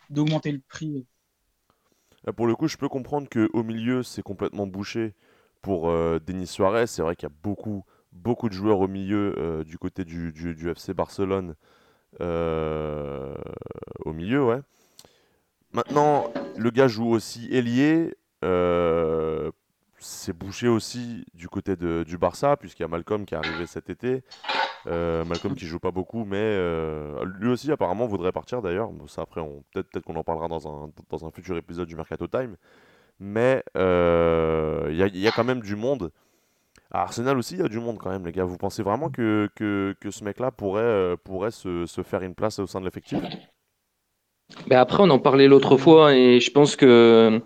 [0.10, 1.06] d'augmenter le prix.
[2.28, 5.14] Euh, pour le coup, je peux comprendre qu'au milieu, c'est complètement bouché
[5.62, 6.88] pour Denis Suarez.
[6.88, 10.74] C'est vrai qu'il y a beaucoup, beaucoup de joueurs au milieu du côté du, du
[10.74, 11.56] FC Barcelone.
[12.22, 14.62] au milieu, ouais.
[15.74, 18.16] Maintenant, le gars joue aussi ailier.
[18.44, 19.52] Euh,
[19.98, 23.66] c'est bouché aussi du côté de, du Barça, puisqu'il y a Malcolm qui est arrivé
[23.66, 24.24] cet été.
[24.86, 26.58] Malcolm qui joue pas beaucoup, mais
[27.40, 28.90] lui aussi apparemment voudrait partir d'ailleurs.
[29.08, 32.28] ça après, peut-être peut qu'on en parlera dans un, dans un futur épisode du Mercato
[32.28, 32.58] Time.
[33.20, 36.12] Mais il y, y, a quand même du monde.
[36.92, 38.44] À Arsenal aussi, il y a du monde quand même, les gars.
[38.44, 42.60] Vous pensez vraiment que, que, que ce mec-là pourrait, pourrait se, se, faire une place
[42.60, 43.24] au sein de l'effectif?
[44.68, 47.42] Ben Après, on en parlait l'autre fois et je pense que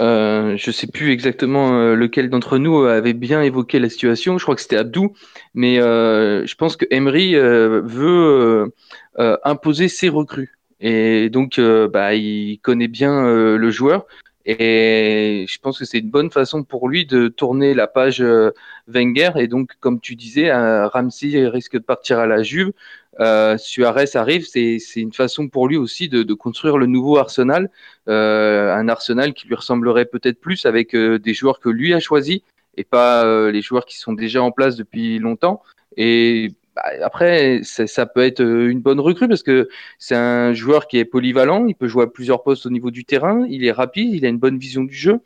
[0.00, 4.38] euh, je sais plus exactement euh, lequel d'entre nous avait bien évoqué la situation.
[4.38, 5.14] Je crois que c'était Abdou,
[5.54, 8.72] mais euh, je pense que Emery euh, veut
[9.44, 10.54] imposer ses recrues.
[10.80, 14.06] Et donc bah, il connaît bien le joueur
[14.50, 18.24] et je pense que c'est une bonne façon pour lui de tourner la page
[18.86, 22.72] Wenger et donc comme tu disais, Ramsey risque de partir à la Juve.
[23.20, 27.70] Euh, Suarez arrive, c'est une façon pour lui aussi de, de construire le nouveau Arsenal,
[28.08, 32.00] euh, un Arsenal qui lui ressemblerait peut-être plus avec euh, des joueurs que lui a
[32.00, 32.40] choisis
[32.76, 35.62] et pas euh, les joueurs qui sont déjà en place depuis longtemps.
[35.96, 36.52] Et
[37.02, 41.66] après, ça peut être une bonne recrue parce que c'est un joueur qui est polyvalent,
[41.66, 44.28] il peut jouer à plusieurs postes au niveau du terrain, il est rapide, il a
[44.28, 45.20] une bonne vision du jeu.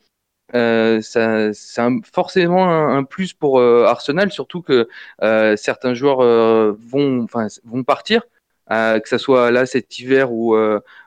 [0.54, 1.52] Euh, c'est
[2.12, 4.88] forcément un, plus pour euh, Arsenal, surtout que
[5.22, 6.18] euh, certains joueurs
[6.78, 7.26] vont,
[7.64, 8.22] vont partir,
[8.68, 10.56] que ce soit là cet hiver ou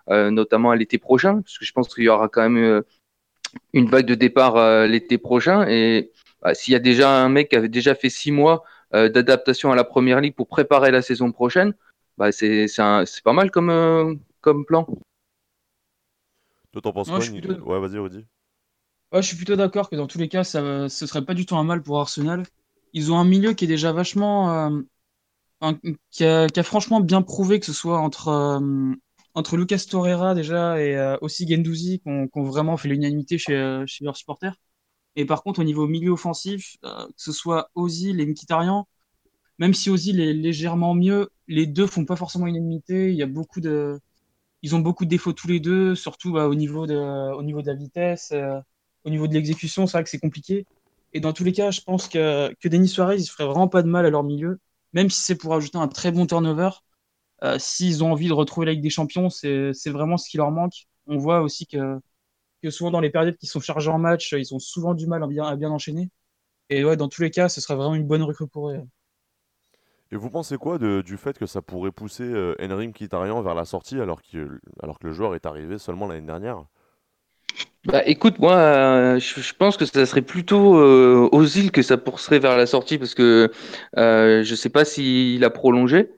[0.09, 2.83] notamment à l'été prochain, parce que je pense qu'il y aura quand même
[3.73, 5.67] une vague de départ l'été prochain.
[5.67, 9.71] Et bah, s'il y a déjà un mec qui avait déjà fait six mois d'adaptation
[9.71, 11.73] à la première ligue pour préparer la saison prochaine,
[12.17, 12.67] bah, c'est
[13.23, 14.87] pas mal comme, comme plan.
[16.71, 18.25] Toi, t'en penses quoi Ouais, vas-y, Rudy
[19.21, 21.55] je suis plutôt d'accord que dans tous les cas, ça, ce serait pas du tout
[21.55, 22.43] un mal pour Arsenal.
[22.93, 24.69] Ils ont un milieu qui est déjà vachement.
[25.63, 25.73] Euh,
[26.11, 28.93] qui, a, franchement bien prouvé que ce soit entre, euh,
[29.33, 34.03] entre Lucas Torreira déjà et euh, aussi Gendouzi qui ont, vraiment fait l'unanimité chez, chez
[34.03, 34.55] leurs supporters.
[35.15, 38.87] Et par contre, au niveau milieu offensif, que ce soit Ozil et Mkhitaryan,
[39.59, 43.11] même si Ozil est légèrement mieux, les deux font pas forcément unanimité.
[43.11, 43.99] Il y a beaucoup de,
[44.61, 46.95] ils ont beaucoup de défauts tous les deux, surtout bah, au niveau de,
[47.33, 48.33] au niveau de la vitesse
[49.05, 50.65] au niveau de l'exécution, c'est vrai que c'est compliqué.
[51.13, 53.87] Et dans tous les cas, je pense que, Denis Suarez, il ferait vraiment pas de
[53.87, 54.59] mal à leur milieu,
[54.93, 56.71] même si c'est pour ajouter un très bon turnover.
[57.43, 60.51] Euh, S'ils ont envie de retrouver la Ligue des Champions, c'est vraiment ce qui leur
[60.51, 60.87] manque.
[61.07, 61.99] On voit aussi que,
[62.65, 65.23] que souvent dans les périodes qui sont chargées en match, ils ont souvent du mal
[65.23, 66.09] à bien, à bien enchaîner.
[66.69, 68.81] Et ouais, dans tous les cas, ce serait vraiment une bonne recrue pour eux.
[70.11, 73.53] Et vous pensez quoi de, du fait que ça pourrait pousser euh, Enrim Kitarian vers
[73.53, 74.21] la sortie alors,
[74.81, 76.65] alors que le joueur est arrivé seulement l'année dernière?
[77.85, 81.97] Bah écoute, moi, euh, je, pense que ça serait plutôt euh, aux îles que ça
[81.97, 83.51] pousserait vers la sortie parce que
[83.97, 86.09] euh, je sais pas s'il a prolongé.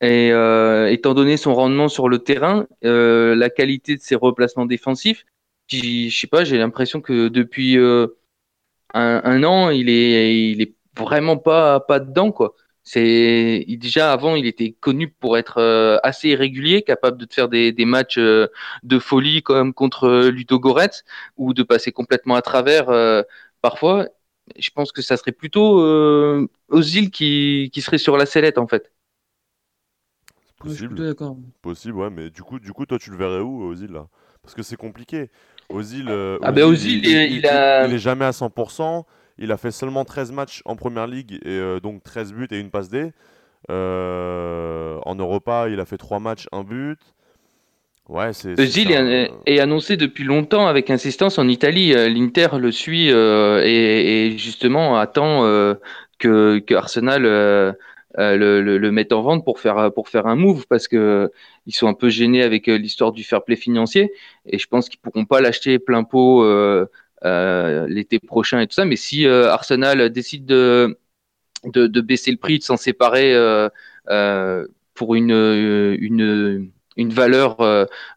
[0.00, 5.24] Et euh, étant donné son rendement sur le terrain, la qualité de ses replacements défensifs,
[5.68, 7.76] je sais pas, j'ai l'impression que depuis
[8.94, 12.54] un, un, an, il est, il est vraiment pas, pas dedans, quoi.
[12.82, 17.48] C'est déjà avant, il était connu pour être euh, assez irrégulier, capable de te faire
[17.48, 18.46] des, des matchs euh,
[18.84, 21.04] de folie comme contre euh, Ludo Goretz
[21.36, 22.86] ou de passer complètement à travers
[23.60, 24.06] parfois.
[24.56, 25.80] Je pense que ça serait plutôt
[26.68, 28.92] Ozil qui, qui serait sur la sellette en fait.
[30.66, 31.14] Possible.
[31.62, 34.06] Possible, ouais, mais du coup, du coup, toi, tu le verrais où, Ozil là?
[34.42, 35.30] Parce que c'est compliqué.
[35.68, 36.08] Ozil,
[36.42, 37.86] ah ben Ozil, il, il, a...
[37.86, 39.04] il, est jamais à 100%.
[39.38, 42.58] Il a fait seulement 13 matchs en première ligue et euh, donc 13 buts et
[42.58, 43.12] une passe D.
[43.70, 46.98] Euh, en Europa, il a fait 3 matchs, 1 but.
[48.08, 48.58] Ouais, c'est.
[48.58, 51.92] Özil est, annoncé depuis longtemps avec insistance en Italie.
[51.92, 55.42] Euh, L'Inter le suit et, justement attend
[56.18, 57.76] que, que, Arsenal
[58.16, 61.30] le, le, mette en vente pour faire pour faire un move parce que
[61.66, 64.12] ils sont un peu gênés avec l'histoire du fair play financier
[64.46, 66.42] et je pense qu'ils pourront pas l'acheter plein pot
[67.24, 68.84] euh, l'été prochain et tout ça.
[68.84, 70.98] Mais si euh, Arsenal décide de,
[71.64, 75.32] de, baisser le prix, de s'en séparer euh, pour une,
[76.96, 77.58] une valeur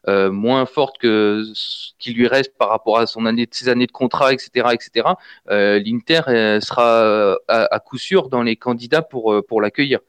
[0.06, 3.92] moins forte que ce qui lui reste par rapport à son année, ses années de
[3.92, 5.08] contrat, etc., etc.,
[5.48, 10.00] l'Inter sera à, coup sûr dans les candidats pour, pour l'accueillir.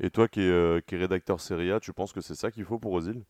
[0.00, 2.64] Et toi qui es, qui es rédacteur Serie A, tu penses que c'est ça qu'il
[2.64, 3.22] faut pour Ozil?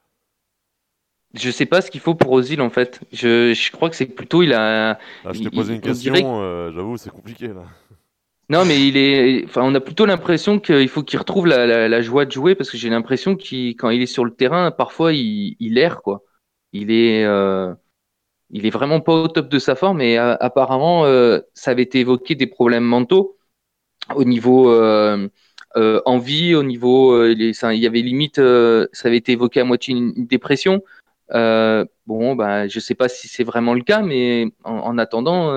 [1.35, 3.01] Je sais pas ce qu'il faut pour Ozil en fait.
[3.13, 4.99] Je, je crois que c'est plutôt il a.
[5.25, 7.65] Ah, je t'ai posé une question, euh, j'avoue, c'est compliqué là.
[8.51, 12.71] Non, mais on a plutôt l'impression qu'il faut qu'il retrouve la, joie de jouer parce
[12.71, 16.23] que j'ai l'impression qu'il, quand il est sur le terrain, parfois il, erre quoi.
[16.73, 17.73] Il est, euh,
[18.51, 21.83] il est vraiment pas au top de sa forme et euh, apparemment euh, ça avait
[21.83, 23.37] été évoqué des problèmes mentaux
[24.15, 25.29] au niveau euh,
[26.05, 30.85] envie, au niveau, il y avait limite, ça avait été évoqué à moitié une dépression.
[31.31, 35.53] Bon, bah, je sais pas si c'est vraiment le cas, mais en, attendant,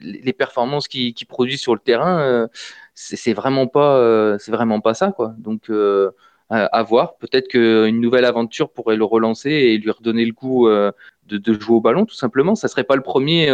[0.00, 2.46] les performances qu'il qui produit sur le terrain, euh,
[2.94, 5.34] c'est vraiment pas, c'est vraiment pas ça, quoi.
[5.38, 5.70] Donc
[6.50, 7.16] à voir.
[7.18, 10.92] Peut-être qu'une nouvelle aventure pourrait le relancer et lui redonner le goût de,
[11.26, 12.54] de, jouer au ballon, tout simplement.
[12.54, 13.48] Ça serait pas le premier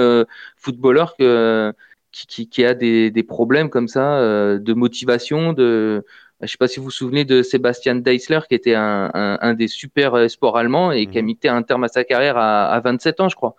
[0.57, 1.73] footballeur que,
[2.13, 4.21] qui, qui, a des, des, problèmes comme ça
[4.59, 6.05] de motivation, de
[6.41, 9.55] je ne sais pas si vous vous souvenez de Sébastien Deisler, qui était un, un,
[9.55, 11.27] des super sports allemands et qui a mhm.
[11.27, 13.57] mis un terme à sa carrière à, à 27 ans, je crois.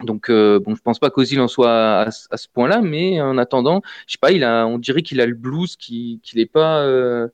[0.00, 3.82] Donc, euh, bon, je pense pas qu'Ozil en soit à, ce point-là, mais en attendant,
[4.06, 7.28] je sais pas, il a, on dirait qu'il a le blues, qu'il n'est pas euh,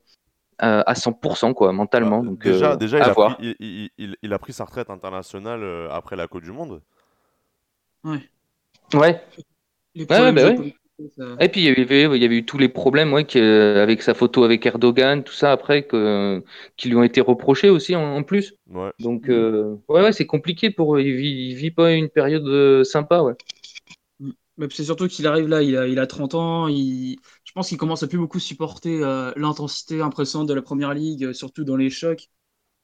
[0.59, 2.21] à 100% quoi, mentalement.
[2.21, 5.89] Bah, donc, déjà, euh, déjà il, a pris, il, il, a pris, sa retraite internationale
[5.91, 6.81] après la Coupe du Monde.
[8.03, 8.19] Ouais.
[8.95, 9.23] Ouais.
[9.97, 10.75] ouais, bah ouais.
[11.41, 14.15] Et puis il y, avait, il y avait eu tous les problèmes ouais, avec sa
[14.15, 16.45] photo avec Erdogan, tout ça après que,
[16.77, 18.55] qui lui ont été reprochés aussi en, plus.
[18.71, 18.93] Ouais.
[19.01, 22.85] Donc euh, ouais, ouais c'est compliqué pour il vit, il vit pas une période euh,
[22.85, 23.35] sympa ouais.
[24.57, 27.69] Mais c'est surtout qu'il arrive là, il a, il a 30 ans, il, je pense
[27.69, 31.77] qu'il commence à plus beaucoup supporter euh, l'intensité impressionnante de la première ligue, surtout dans
[31.77, 32.29] les chocs.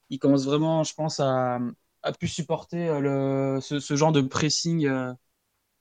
[0.09, 1.61] Il commence vraiment, je pense, à,
[2.03, 4.90] à plus supporter le, ce, ce, genre de pressing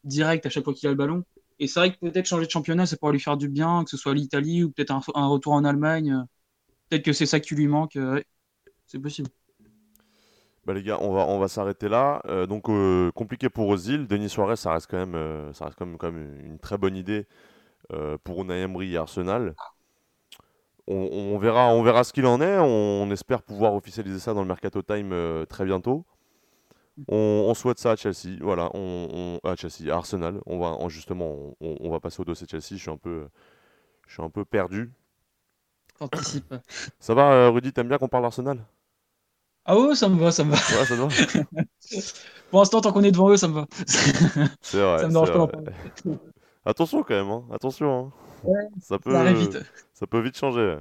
[0.03, 1.23] direct à chaque fois qu'il a le ballon.
[1.59, 3.89] Et c'est vrai que peut-être changer de championnat, ça pourrait lui faire du bien, que
[3.89, 6.25] ce soit l'Italie ou peut-être un, retour en Allemagne.
[6.89, 7.97] Peut-être que c'est ça qui lui manque.
[8.87, 9.29] c'est possible.
[10.69, 12.21] Bah les gars, on va, on va s'arrêter là.
[12.25, 14.07] Euh, donc euh, compliqué pour Ozil.
[14.07, 17.25] Denis Suarez, ça reste quand même, euh, ça reste quand même, une très bonne idée
[18.23, 19.55] pour Unai et Arsenal.
[20.85, 22.59] On, verra, on verra ce qu'il en est.
[22.59, 26.05] On, espère pouvoir officialiser ça dans le Mercato Time très bientôt.
[27.07, 30.39] On, souhaite ça à Chelsea, voilà, on, à Chelsea, Arsenal.
[30.45, 32.71] On va justement, on, va passer au dossier Chelsea.
[32.71, 33.27] Je suis un peu,
[34.07, 34.91] je suis un peu perdu.
[36.99, 38.65] Ça va, euh, Rudy, t'aimes bien qu'on parle d'Arsenal?
[39.65, 40.57] Ah ouais, ça me va, ça me va.
[40.57, 41.07] Ouais, ça va.
[42.49, 43.67] Pour l'instant, tant qu'on est devant eux, ça me va.
[44.61, 44.99] C'est vrai.
[45.01, 45.47] ça me dérange pas
[46.65, 47.43] Attention quand même, hein.
[47.51, 47.99] attention.
[47.99, 48.11] Hein.
[48.43, 49.57] Ouais, ça peut, ça, vite.
[49.93, 50.79] ça peut vite changer.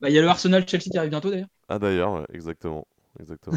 [0.00, 1.48] Bah, il y a le Arsenal Chelsea qui arrive bientôt d'ailleurs.
[1.68, 2.86] Ah d'ailleurs, exactement,
[3.18, 3.56] exactement.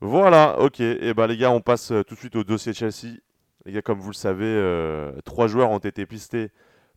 [0.00, 0.80] Voilà, ok.
[0.80, 3.18] Et eh bah ben, les gars, on passe euh, tout de suite au dossier Chelsea.
[3.64, 6.50] Les gars, comme vous le savez, euh, trois joueurs ont été pistés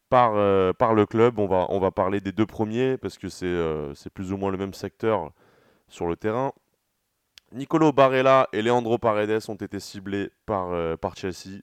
[0.10, 1.40] par, euh, par le club.
[1.40, 4.58] On va, on va parler des deux premiers parce que c'est plus ou moins le
[4.58, 5.32] même secteur
[5.88, 6.52] sur le terrain.
[7.52, 11.62] Nicolo Barella et Leandro Paredes ont été ciblés par, par Chelsea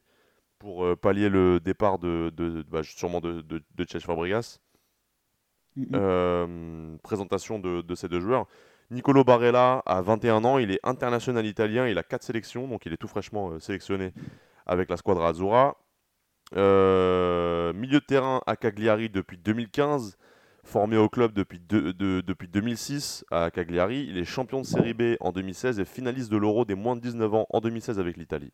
[0.58, 4.58] pour pallier le départ de, de, bah, sûrement de, de, de Chelsea Fabregas.
[5.76, 6.98] Mm-hmm.
[7.02, 8.46] présentation de, ces deux joueurs.
[8.90, 12.92] Nicolo Barella a 21 ans, il est international italien, il a 4 sélections, donc il
[12.92, 14.12] est tout fraîchement euh, sélectionné
[14.66, 15.76] avec la squadra Azzurra.
[16.56, 20.16] Euh, milieu de terrain à Cagliari depuis 2015,
[20.62, 24.06] formé au club depuis, depuis 2006 à Cagliari.
[24.08, 27.00] Il est champion de Série B en 2016 et finaliste de l'Euro des moins de
[27.00, 28.52] 19 ans en 2016 avec l'Italie.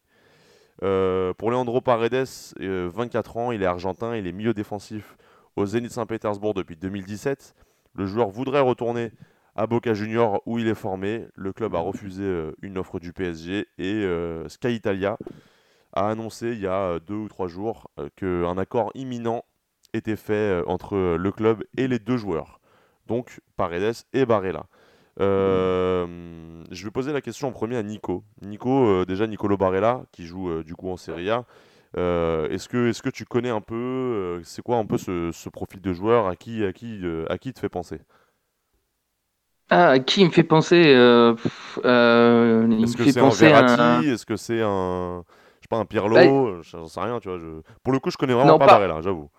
[0.82, 2.26] Euh, pour Leandro Paredes,
[2.58, 5.16] 24 ans, il est argentin, il est milieu défensif
[5.56, 7.54] au Zénith Saint-Pétersbourg depuis 2017.
[7.94, 9.12] Le joueur voudrait retourner
[9.54, 11.26] à Boca Junior où il est formé.
[11.34, 15.18] Le club a refusé euh, une offre du PSG et euh, Sky Italia
[15.92, 19.44] a annoncé il y a euh, deux ou trois jours qu'un accord imminent
[19.92, 22.60] était fait entre le club et les deux joueurs,
[23.06, 24.64] donc Paredes et Barella.
[25.18, 28.24] je vais poser la question en premier à Nico.
[28.40, 31.44] Nico, déjà Nicolo Barella, qui joue du coup en Serie A.
[31.94, 35.92] est-ce que, est que tu connais un peu, c'est quoi un peu ce, profil de
[35.92, 36.26] joueur?
[36.26, 38.00] À qui, à qui, à qui te fait penser?
[39.74, 41.34] Ah, qui me fait penser euh,
[41.86, 44.08] euh, Est-ce que c'est un Verratti?
[44.08, 45.24] Est-ce que c'est un,
[45.60, 46.14] je sais pas, un Pirlo?
[46.14, 47.38] Bah, J'en sais rien, tu vois.
[47.82, 49.30] Pour le coup, je connais vraiment pas, Barella, j'avoue.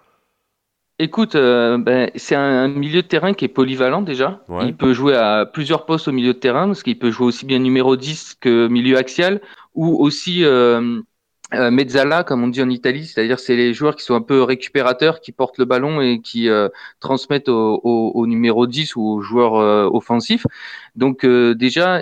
[0.97, 4.43] Écoute, euh, ben, c'est un milieu de terrain qui est polyvalent déjà.
[4.61, 7.45] Il peut jouer à plusieurs postes au milieu de terrain, parce qu'il peut jouer aussi
[7.45, 9.39] bien numéro 10 que milieu axial,
[9.75, 10.43] ou aussi
[11.53, 14.43] euh, mezzala, comme on dit en Italie, c'est-à-dire c'est les joueurs qui sont un peu
[14.43, 19.03] récupérateurs, qui portent le ballon et qui euh, transmettent au, au, au, numéro 10 ou
[19.03, 20.45] aux joueurs euh, offensifs.
[20.95, 22.01] Donc euh, déjà,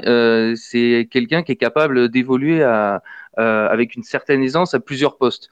[0.56, 2.64] c'est quelqu'un qui est capable d'évoluer
[3.36, 5.50] avec une certaine aisance à plusieurs postes.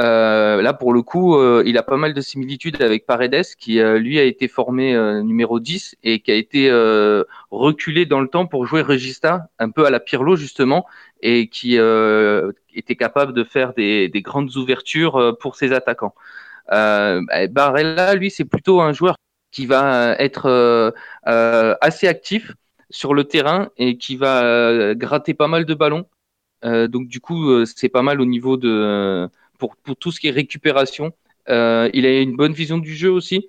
[0.00, 3.80] Euh, là, pour le coup, euh, il a pas mal de similitudes avec Paredes, qui
[3.80, 6.70] euh, lui a été formé numéro 10 et qui a été
[7.50, 10.86] reculé dans le temps pour jouer Regista, un peu à la Pirlo justement,
[11.20, 11.74] et qui
[12.74, 16.14] était capable de faire des, des grandes ouvertures pour ses attaquants.
[16.68, 19.16] Barella, lui, c'est plutôt un joueur
[19.50, 22.52] qui va être assez actif
[22.90, 26.06] sur le terrain et qui va gratter pas mal de ballons.
[26.62, 29.28] donc du coup, c'est pas mal au niveau de
[29.60, 31.12] pour, tout ce qui est récupération.
[31.48, 33.48] Euh, il a une bonne vision du jeu aussi.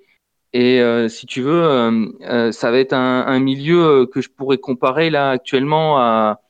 [0.52, 5.10] Et euh, si tu veux, euh, ça va être un, milieu que je pourrais comparer
[5.10, 6.40] là actuellement à,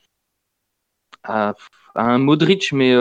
[1.94, 2.94] un Modric, mais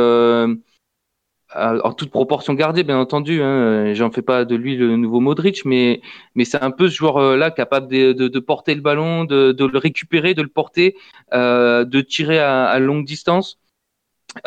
[1.56, 3.42] en toute proportion gardée, bien entendu.
[3.42, 6.02] Hein, J'en fais pas de lui le nouveau Modric, mais,
[6.44, 10.50] c'est un peu ce joueur-là capable de, porter le ballon, de, le récupérer, de le
[10.50, 10.96] porter,
[11.32, 13.58] de tirer à longue distance.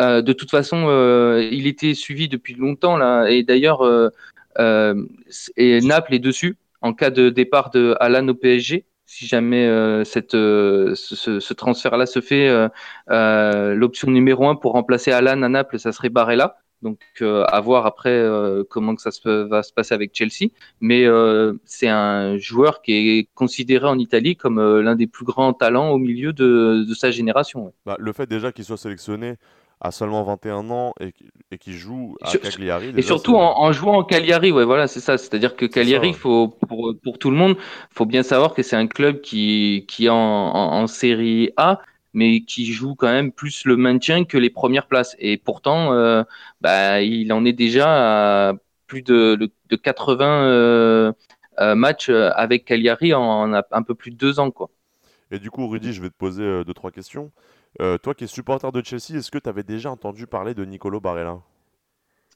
[0.00, 4.10] Euh, de toute façon, euh, il était suivi depuis longtemps là, et d'ailleurs, euh,
[4.58, 9.66] Naples est dessus en cas de départ de Alan au PSG si jamais
[10.04, 12.50] ce, transfert-là se fait,
[13.08, 16.56] l'option numéro un pour remplacer Alan à Naples, ça serait Barella.
[16.82, 18.26] Donc à voir après
[18.70, 20.50] comment ça va se passer avec Chelsea.
[20.80, 21.06] Mais
[21.64, 25.98] c'est un joueur qui est considéré en Italie comme l'un des plus grands talents au
[25.98, 27.72] milieu de, sa génération.
[27.86, 29.36] Bah, le fait déjà qu'il soit sélectionné
[29.84, 31.12] à seulement 21 ans et,
[31.50, 32.94] et qui joue à Cagliari.
[32.96, 35.18] et surtout en, en, jouant en Cagliari, ouais, voilà, c'est ça.
[35.18, 37.58] C'est-à-dire que Cagliari, ça, faut, pour, pour tout le monde,
[37.90, 41.80] faut bien savoir que c'est un club qui, qui est en, en, en, série A,
[42.14, 45.16] mais qui joue quand même plus le maintien que les premières places.
[45.18, 46.24] Et pourtant, euh,
[46.62, 48.52] bah, il en est déjà à
[48.86, 51.12] plus de, de 80 euh,
[51.60, 54.70] euh, matchs avec Cagliari en, un peu plus de deux ans, quoi.
[55.30, 57.32] Et du coup, Rudy, je vais te poser deux, trois questions.
[57.80, 60.64] Euh, toi qui es supporter de Chelsea, est-ce que tu avais déjà entendu parler de
[60.64, 61.40] Nicolo Barella?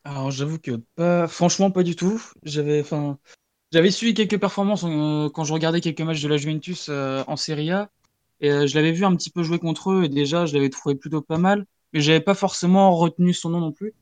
[0.05, 2.23] Alors j'avoue que pas, franchement pas du tout.
[2.45, 3.19] J'avais, enfin,
[3.73, 7.37] j'avais suivi quelques performances euh, quand je regardais quelques matchs de la Juventus euh, en
[7.37, 7.91] Serie A
[8.41, 10.95] et je l'avais vu un petit peu jouer contre eux et déjà je l'avais trouvé
[10.97, 13.95] plutôt pas mal, mais j'avais pas forcément retenu son nom non plus.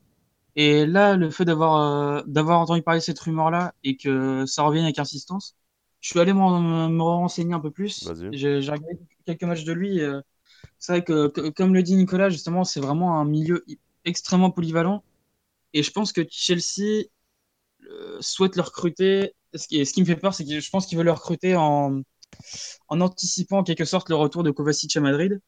[0.57, 4.63] Et là, le fait d'avoir d'avoir entendu parler de cette rumeur là et que ça
[4.65, 5.57] revienne avec insistance,
[6.01, 8.09] je suis allé me renseigner un peu plus.
[8.33, 10.01] J'ai regardé quelques matchs de lui.
[10.79, 13.65] C'est vrai que, comme le dit Nicolas, justement, c'est vraiment un milieu
[14.05, 15.03] extrêmement polyvalent.
[15.73, 17.05] Et je pense que Chelsea
[17.91, 19.35] euh, souhaite le recruter.
[19.55, 21.57] Ce qui, ce qui me fait peur, c'est que je pense qu'il veut le recruter
[21.57, 22.03] en,
[22.89, 25.41] anticipant en quelque sorte le retour de Kovacic à Madrid.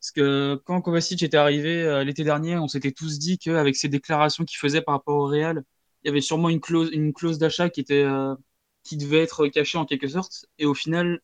[0.00, 3.88] Parce que quand Kovacic était arrivé euh, l'été dernier, on s'était tous dit qu'avec ses
[3.88, 5.64] déclarations qu'il faisait par rapport au Real,
[6.02, 8.34] il y avait sûrement une clause, d'achat qui euh,
[8.84, 10.46] qui devait être cachée en quelque sorte.
[10.58, 11.20] Et au final,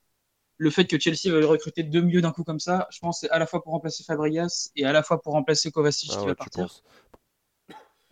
[0.56, 3.30] le fait que Chelsea veuille recruter deux milieux d'un coup comme ça, je pense c'est
[3.30, 6.20] à la fois pour remplacer Fabregas et à la fois pour remplacer Kovacic ah qui
[6.20, 6.64] ouais, va partir.
[6.64, 6.82] Penses...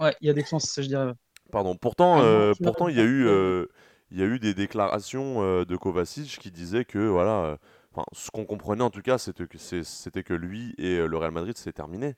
[0.00, 1.12] Ouais, il y a des chances, ça je dirais.
[1.50, 1.76] Pardon.
[1.76, 3.66] Pourtant, ah, euh, pourtant il y a eu, euh,
[4.10, 7.58] il y a eu des déclarations euh, de Kovacic qui disaient que voilà,
[7.92, 11.30] enfin, ce qu'on comprenait en tout cas, c'était que c'était que lui et le Real
[11.30, 12.16] Madrid c'est terminé.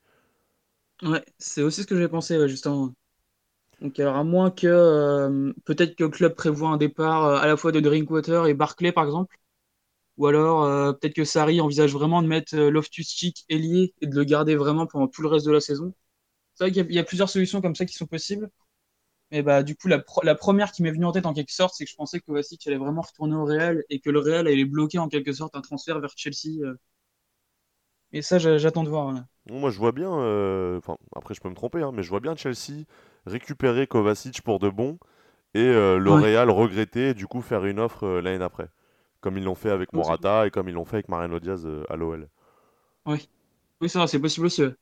[1.03, 2.93] Ouais, c'est aussi ce que j'ai pensé ouais, justement.
[3.81, 7.73] Donc alors à moins que peut-être que le club prévoit un départ à la fois
[7.73, 9.37] de Drinkwater et Barclay par exemple
[10.17, 14.15] ou alors, euh, peut-être que Sarri envisage vraiment de mettre euh, Loftus-Cheek ailier et de
[14.15, 15.95] le garder vraiment pendant tout le reste de la saison.
[16.55, 18.51] C'est vrai qu'il y, y, a plusieurs solutions comme ça qui sont possibles.
[19.31, 21.53] Mais bah, du coup, la, pr la première qui m'est venue en tête en quelque
[21.53, 24.21] sorte, c'est que je pensais que Kovacic allait vraiment retourner au Real et que le
[24.21, 26.63] Real allait bloquer en quelque sorte un transfert vers Chelsea.
[26.63, 26.79] Euh.
[28.13, 29.05] Et ça, j'attends de voir.
[29.05, 29.27] Voilà.
[29.51, 30.81] Moi, je vois bien, euh,
[31.17, 32.85] après je peux me tromper, hein, mais je vois bien Chelsea
[33.27, 34.99] récupérer Kovacic pour de bon
[35.55, 36.23] et euh, le ouais.
[36.23, 38.69] Real regretter et du coup faire une offre euh, l'année d'après
[39.25, 41.83] comme ils l'ont fait avec Morata et comme ils l'ont fait avec Mariano Diaz euh,
[41.89, 42.29] à l'OL.
[43.07, 43.27] Oui,
[43.81, 44.65] oui ça c'est possible aussi.
[44.65, 44.75] Ouais.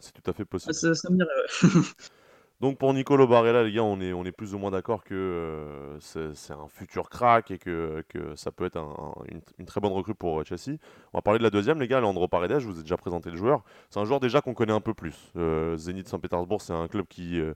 [0.00, 0.72] C'est tout à fait possible.
[0.74, 1.30] Ah, ça, ça me dirait,
[1.72, 1.80] ouais.
[2.60, 5.14] Donc pour Nicolo Barella, les gars, on est, on est plus ou moins d'accord que
[5.14, 9.66] euh, c'est un futur crack et que, que ça peut être un, un, une, une,
[9.66, 10.78] très bonne recrue pour euh, Chelsea.
[11.12, 13.30] On va parler de la deuxième, les gars, Leandro Paredes, je vous ai déjà présenté
[13.30, 13.62] le joueur.
[13.90, 15.14] C'est un joueur déjà qu'on connaît un peu plus.
[15.36, 17.54] Euh, Zénith Saint-Pétersbourg, c'est un club qui, euh,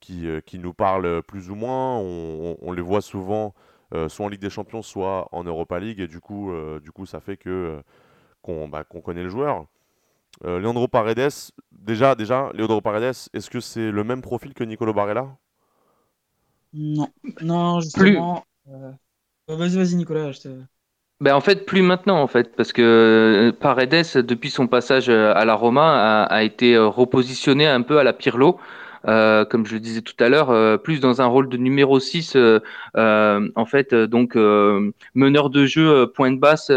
[0.00, 1.98] qui, qui, nous parle plus ou moins.
[1.98, 2.02] On,
[2.52, 3.54] on, on les voit souvent
[4.08, 7.06] soit en Ligue des Champions, soit en Europa League, et du coup, euh, du coup
[7.06, 7.82] ça fait que euh,
[8.42, 9.66] qu'on bah, qu connaît le joueur.
[10.44, 11.30] Leandro Paredes,
[11.72, 15.28] déjà, déjà, Leandro Paredes, est-ce que c'est le même profil que Nicolo Barella?
[16.74, 17.08] Non,
[17.40, 18.44] non, justement.
[19.48, 20.32] Vas-y, vas-y, Nicolas.
[20.32, 20.48] Je te...
[21.20, 25.54] Ben en fait, plus maintenant, en fait, parce que Paredes, depuis son passage à la
[25.54, 28.58] Roma, a, a été repositionné un peu à la Pirlo.
[29.06, 32.00] Euh, comme je le disais tout à l'heure, euh, plus dans un rôle de numéro
[32.00, 32.60] 6, euh,
[32.96, 34.34] euh, en fait, donc
[35.14, 36.70] meneur de jeu, point de basse,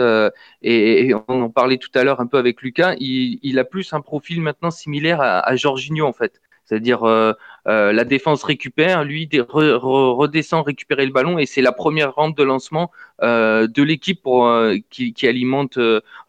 [0.61, 3.63] et, et, on en parlait tout à l'heure un peu avec Lucas, il, il, a
[3.63, 6.41] plus un profil maintenant similaire à, à Jorginho, en fait.
[6.69, 7.33] C'est-à-dire euh,
[7.69, 12.15] euh, la défense récupère, lui re, re, redescend récupérer le ballon et c'est la première
[12.15, 15.77] rampe de lancement euh, de l'équipe euh, qui, alimente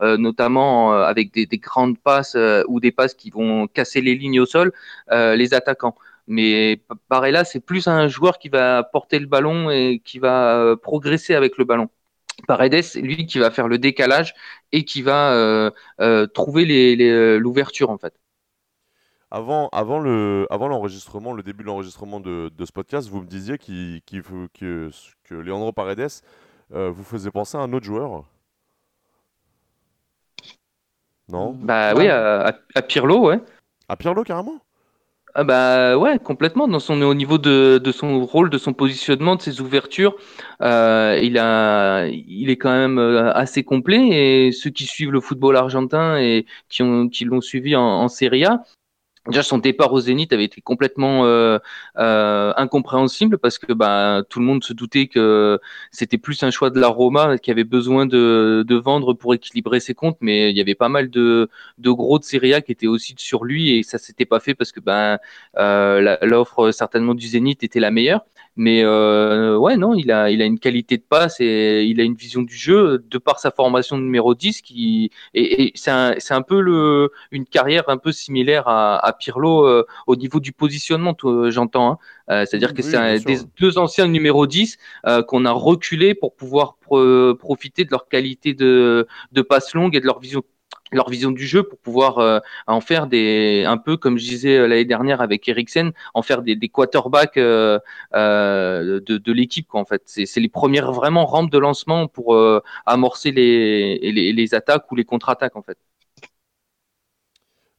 [0.00, 2.37] notamment avec des, des, grandes passes
[2.68, 4.72] ou des passes qui vont casser les lignes au sol
[5.11, 5.96] les attaquants.
[6.26, 11.34] Mais Barella, c'est plus un joueur qui va porter le ballon et qui va progresser
[11.34, 11.88] avec le ballon.
[12.47, 14.34] Paredes, lui, qui va faire le décalage
[14.72, 15.72] et qui va
[16.34, 18.14] trouver l'ouverture en fait
[19.31, 23.26] avant, avant, le, avant l'enregistrement, le début de l'enregistrement de, de, ce podcast, vous me
[23.26, 24.22] disiez qu qu
[24.53, 24.91] que,
[25.24, 26.09] que Leandro Paredes
[26.74, 28.24] euh, vous faisait penser à un autre joueur.
[31.28, 31.57] Non?
[31.61, 33.41] Bah oui, à, à, Pirlo, ouais.
[33.89, 34.61] À Pirlo, carrément?
[35.35, 36.66] Ah bah ouais, complètement.
[36.66, 40.16] Dans son, au niveau de, de son rôle, de son positionnement, de ses ouvertures,
[40.61, 44.09] euh, il a, il est quand même euh, assez complet.
[44.09, 48.09] Et ceux qui suivent le football argentin et qui ont, qui l'ont suivi en, en
[48.09, 48.64] Serie A,
[49.27, 51.59] Déjà, son départ au Zénith avait été complètement euh,
[51.99, 55.61] euh, incompréhensible parce que bah, tout le monde se doutait que
[55.91, 59.79] c'était plus un choix de la Roma qui avait besoin de, de, vendre pour équilibrer
[59.79, 62.87] ses comptes, mais il y avait pas mal de, de gros de Serie qui étaient
[62.87, 65.18] aussi sur lui et ça s'était pas fait parce que ben
[65.59, 68.25] euh, l'offre certainement du Zénith était la meilleure.
[68.57, 72.05] Mais euh, ouais, non, il a, il a une qualité de passe et il a
[72.05, 75.90] une vision du jeu de par sa formation de numéro 10 qui, et, et c'est
[75.90, 80.40] un, un, peu le, une carrière un peu similaire à, à Pirlo euh, au niveau
[80.40, 81.16] du positionnement,
[81.48, 81.92] j'entends.
[81.92, 81.98] Hein.
[82.30, 84.76] Euh, C'est-à-dire que oui, c'est des deux anciens numéro 10
[85.07, 89.96] euh, qu'on a reculé pour pouvoir pro profiter de leur qualité de, de passe longue
[89.96, 90.42] et de leur vision
[90.93, 94.57] leur vision du jeu pour pouvoir euh, en faire des un peu comme je disais
[94.59, 97.78] euh, l'année dernière avec Eriksen en faire des, des quarterbacks euh,
[98.12, 102.36] de, l'équipe en fait c'est les premières vraiment rampes de lancement pour
[102.86, 105.78] amorcer les, les, attaques ou les contre-attaques en fait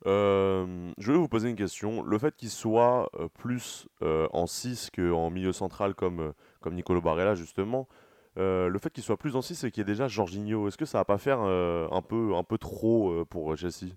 [0.05, 2.01] je vais vous poser une question.
[2.01, 7.87] Le fait qu'il soit plus en 6 qu'en milieu central comme, comme Nicolo Barella, justement,
[8.37, 10.77] euh, le fait qu'il soit plus en 6 et qu'il y ait déjà Jorginho, est-ce
[10.77, 13.93] que ça va pas faire euh, un, peu, un peu trop euh, pour Chelsea?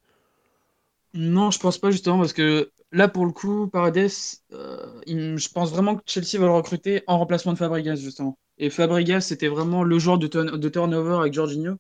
[1.15, 4.11] Non, je pense pas justement parce que là pour le coup, Paredes,
[4.51, 8.39] je pense vraiment que Chelsea va le recruter en remplacement de Fabregas justement.
[8.59, 11.77] Et Fabregas, c'était vraiment le joueur de, turn- de turnover avec Jorginho.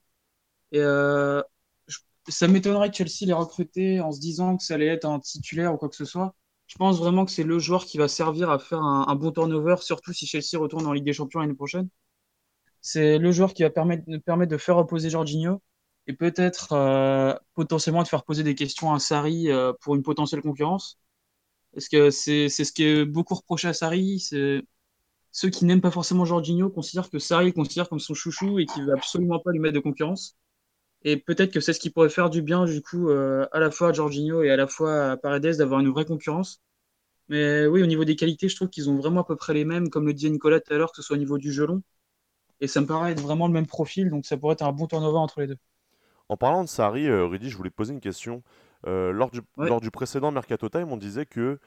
[0.72, 0.80] Et
[2.28, 5.74] ça m'étonnerait que Chelsea l'ait recruté en se disant que ça allait être un titulaire
[5.74, 6.34] ou quoi que ce soit.
[6.66, 9.30] Je pense vraiment que c'est le joueur qui va servir à faire un, un bon
[9.32, 11.88] turnover, surtout si Chelsea retourne en Ligue des Champions l'année prochaine.
[12.86, 15.62] C'est le joueur qui va permettre, de faire reposer Jorginho
[16.06, 20.42] et peut-être euh, potentiellement de faire poser des questions à Sarri euh, pour une potentielle
[20.42, 20.98] concurrence.
[21.72, 24.20] Parce que c'est ce qui est beaucoup reproché à Sarri.
[25.32, 28.66] Ceux qui n'aiment pas forcément Jorginho considèrent que Sarri le considère comme son chouchou et
[28.66, 30.36] qu'il veut absolument pas lui mettre de concurrence.
[31.04, 33.70] Et peut-être que c'est ce qui pourrait faire du bien du coup euh, à la
[33.70, 36.62] fois à Jorginho et à la fois à Paredes d'avoir une vraie concurrence.
[37.28, 39.64] Mais oui, au niveau des qualités, je trouve qu'ils ont vraiment à peu près les
[39.64, 41.82] mêmes, comme le disait Nicolas tout à l'heure, que ce soit au niveau du gelon.
[42.60, 44.86] Et ça me paraît être vraiment le même profil, donc ça pourrait être un bon
[44.86, 45.58] turnover entre les deux.
[46.28, 48.42] En parlant de Sarri, euh, Rudy, je voulais te poser une question.
[48.86, 49.68] Euh, lors, du, Ouais.
[49.68, 51.58] lors du précédent Mercato Time, on disait que,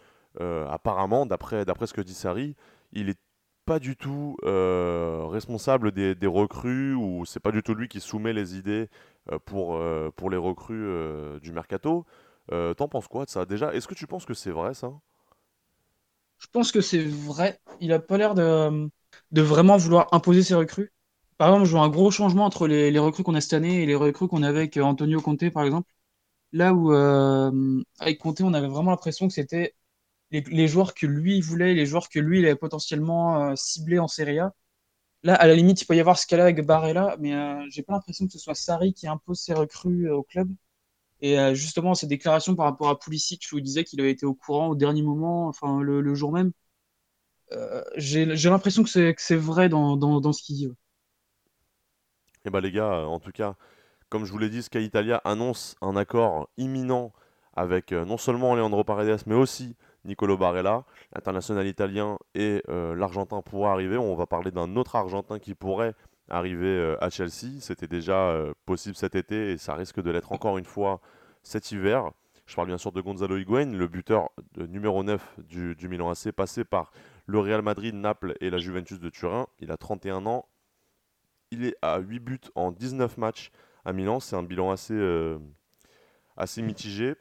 [0.41, 2.55] euh, apparemment, d'après ce que dit Sarri,
[2.93, 3.19] il est
[3.65, 7.99] pas du tout euh, responsable des, des recrues, ou c'est pas du tout lui qui
[7.99, 8.89] soumet les idées
[9.45, 9.77] pour,
[10.15, 10.88] pour les recrues
[11.41, 12.05] du Mercato.
[12.49, 13.45] T'en penses quoi de ça?
[13.45, 14.91] Déjà, est-ce que tu penses que c'est vrai ça?
[16.39, 17.59] Je pense que c'est vrai.
[17.79, 18.89] Il a pas l'air de,
[19.32, 20.91] de vraiment vouloir imposer ses recrues.
[21.38, 23.86] Par exemple, je vois un gros changement entre les, recrues qu'on a cette année et
[23.86, 25.91] les recrues qu'on avait avec euh, Antonio Conte, par exemple.
[26.53, 29.76] Là où, euh, avec Conte, on avait vraiment l'impression que c'était
[30.32, 34.08] les, joueurs que lui voulait, les joueurs que lui, il avait potentiellement euh, ciblés en
[34.08, 34.53] Serie A.
[35.24, 37.84] Là, à la limite, il peut y avoir ce cas-là avec Barella, mais euh, j'ai
[37.84, 40.49] pas l'impression que ce soit Sarri qui impose ses recrues au club.
[41.22, 44.36] Et justement, ses déclarations par rapport à Pulisic, où il disait qu'il avait été au
[44.36, 46.51] courant au dernier moment, enfin le jour même,
[47.52, 50.72] euh, j'ai l'impression que c'est vrai dans, dans, dans ce qu'il dit.
[52.45, 53.56] Eh ben les gars, euh, en tout cas,
[54.10, 57.14] comme je vous l'ai dit, Sky Italia annonce un accord imminent
[57.56, 59.76] avec euh, non seulement Leandro Paredes, mais aussi
[60.06, 63.98] Nicolo Barella, l'international italien et l'Argentin pourra arriver.
[63.98, 65.95] On va parler d'un autre Argentin qui pourrait
[66.30, 67.60] arriver à Chelsea.
[67.60, 68.34] C'était déjà
[68.66, 71.02] possible cet été et ça risque de l'être encore une fois
[71.43, 72.12] cet hiver.
[72.45, 76.32] Je parle bien sûr de Gonzalo Higuain, le buteur numéro 9 du, du Milan AC,
[76.32, 76.91] passé par
[77.28, 79.47] le Real Madrid, Naples et la Juventus de Turin.
[79.59, 80.47] Il a 31 ans,
[81.51, 83.51] il est à 8 buts en 19 matchs
[83.86, 84.19] à Milan.
[84.19, 85.38] C'est un bilan assez, euh,
[86.38, 87.15] assez mitigé,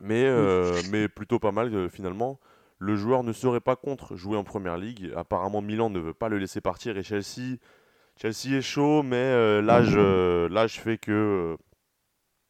[0.00, 2.40] mais, euh, mais plutôt pas mal euh, finalement.
[2.78, 5.12] Le joueur ne serait pas contre jouer en première ligue.
[5.14, 7.58] Apparemment, Milan ne veut pas le laisser partir et Chelsea,
[8.16, 11.56] Chelsea est chaud, mais l'âge l'âge fait que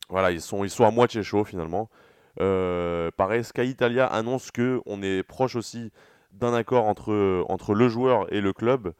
[0.09, 1.91] voilà, ils sont, ils sont à moitié chauds finalement.
[2.39, 5.93] Pareil, Sky Italia annonce que on est proche aussi
[6.33, 8.95] d'un accord entre, entre le joueur et le club.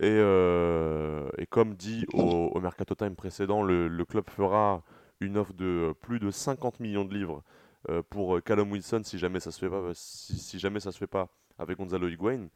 [0.00, 4.82] Et, euh, et comme dit au, Mercato Time précédent, le, club fera
[5.20, 7.42] une offre de plus de 50 millions de livres
[7.88, 11.06] euh, pour Callum Wilson si jamais ça se fait pas, si, jamais ça se fait
[11.06, 11.28] pas
[11.58, 12.48] avec Gonzalo Higuain.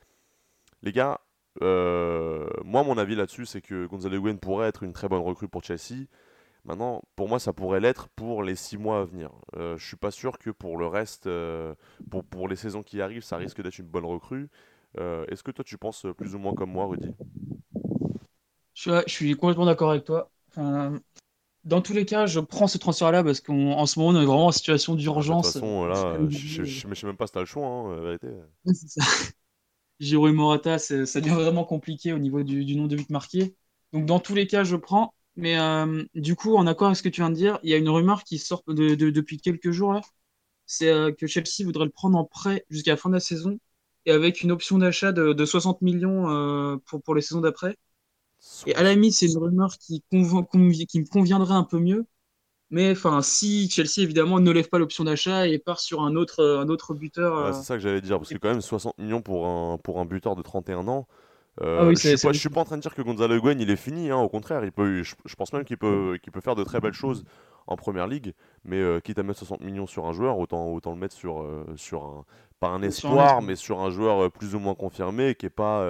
[0.82, 1.20] Les gars,
[1.62, 5.48] euh, moi mon avis là-dessus c'est que Gonzalo Higuain pourrait être une très bonne recrue
[5.48, 6.06] pour Chelsea.
[6.66, 9.30] Maintenant, pour moi, ça pourrait l'être pour les six mois à venir.
[9.56, 11.74] Euh, je suis pas sûr que pour le reste, euh,
[12.10, 14.48] pour, pour les saisons qui arrivent, ça risque d'être une bonne recrue.
[14.98, 17.14] Euh, Est-ce que toi, tu penses plus ou moins comme moi, Rudy?
[18.74, 20.30] Je suis, je complètement d'accord avec toi.
[20.50, 21.00] Enfin,
[21.64, 24.46] dans tous les cas, je prends ce transfert-là parce qu'en ce moment, on est vraiment
[24.48, 25.56] en situation De toute d'urgence.
[25.56, 27.94] façon, euh, là, je je- je- je sais même pas si t'as le choix, hein,
[27.96, 28.28] la vérité.
[28.64, 29.00] Ouais, c'est ça.
[30.00, 33.56] Giroud et Morata, ça devient vraiment compliqué au niveau du, du nombre de buts marqués.
[33.92, 35.14] Donc, dans tous les cas, je prends.
[35.36, 37.74] Mais euh, du coup, en accord avec ce que tu viens de dire, il y
[37.74, 40.00] a une rumeur qui sort de- de- depuis quelques jours là.
[40.66, 43.58] C'est euh, que Chelsea voudrait le prendre en prêt jusqu'à la fin de la saison
[44.06, 47.76] et avec une option d'achat de, de 60 millions euh, pour, pour les saisons d'après.
[48.66, 52.06] Et à la limite, c'est une rumeur qui, qui me conviendrait un peu mieux.
[52.70, 56.44] Mais enfin, si Chelsea évidemment ne lève pas l'option d'achat et part sur un autre,
[56.44, 57.46] un autre buteur.
[57.46, 60.00] Ouais, c'est ça que j'allais dire, parce que quand même 60 millions pour un, pour
[60.00, 61.06] un buteur de 31 ans,
[61.62, 63.70] euh, Ah oui, je c'est- suis pas, en train de dire que Gonzalo Higuain il
[63.70, 66.40] est fini, hein, au contraire, il peut, je, je pense même qu'il peut, qu'il peut
[66.40, 67.24] faire de très belles choses
[67.66, 68.34] en première ligue,
[68.64, 71.40] mais euh, quitte à mettre 60 millions sur un joueur, autant, autant le mettre sur,
[71.42, 72.24] euh, sur un,
[72.60, 75.84] pas un espoir, mais sur un joueur euh, plus ou moins confirmé, qui est pas,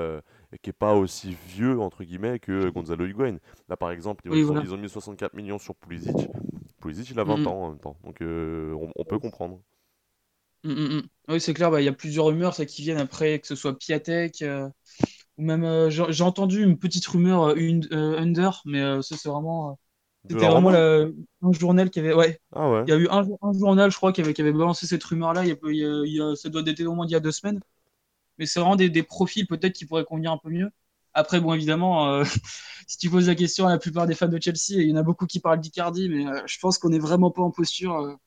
[0.63, 3.39] qui est pas aussi vieux, entre guillemets, que Gonzalo Higuain.
[3.69, 4.63] Là par exemple, ils, Oui, ont, voilà.
[4.63, 6.31] ils ont mis 64 millions sur Pulisic,
[6.81, 7.47] Pulisic il a 20 Mhm.
[7.47, 9.61] ans en même temps, donc on, on peut comprendre.
[10.65, 11.09] Mm, mm, mm.
[11.29, 13.55] Oui, c'est clair, bah, il y a plusieurs rumeurs ça, qui viennent après, que ce
[13.55, 14.43] soit Piatek,
[15.39, 19.29] ou même euh, j'ai entendu une petite rumeur euh, une, euh, Under, mais ça c'est
[19.29, 19.79] vraiment,
[20.31, 23.53] c'était vraiment un journal qui avait, ouais, Ah ouais il y a eu un, un
[23.53, 26.95] journal, je crois, qui avait, qui avait balancé cette rumeur-là, il ça doit dater au
[26.95, 27.61] moins d'il y a deux semaines,
[28.39, 30.71] mais c'est vraiment des, des profils peut-être qui pourraient convenir un peu mieux.
[31.15, 32.25] Après, bon, évidemment, euh,
[32.87, 34.97] si tu poses la question à la plupart des fans de Chelsea, il y en
[34.97, 38.19] a beaucoup qui parlent d'Icardi, mais euh, je pense qu'on n'est vraiment pas en posture.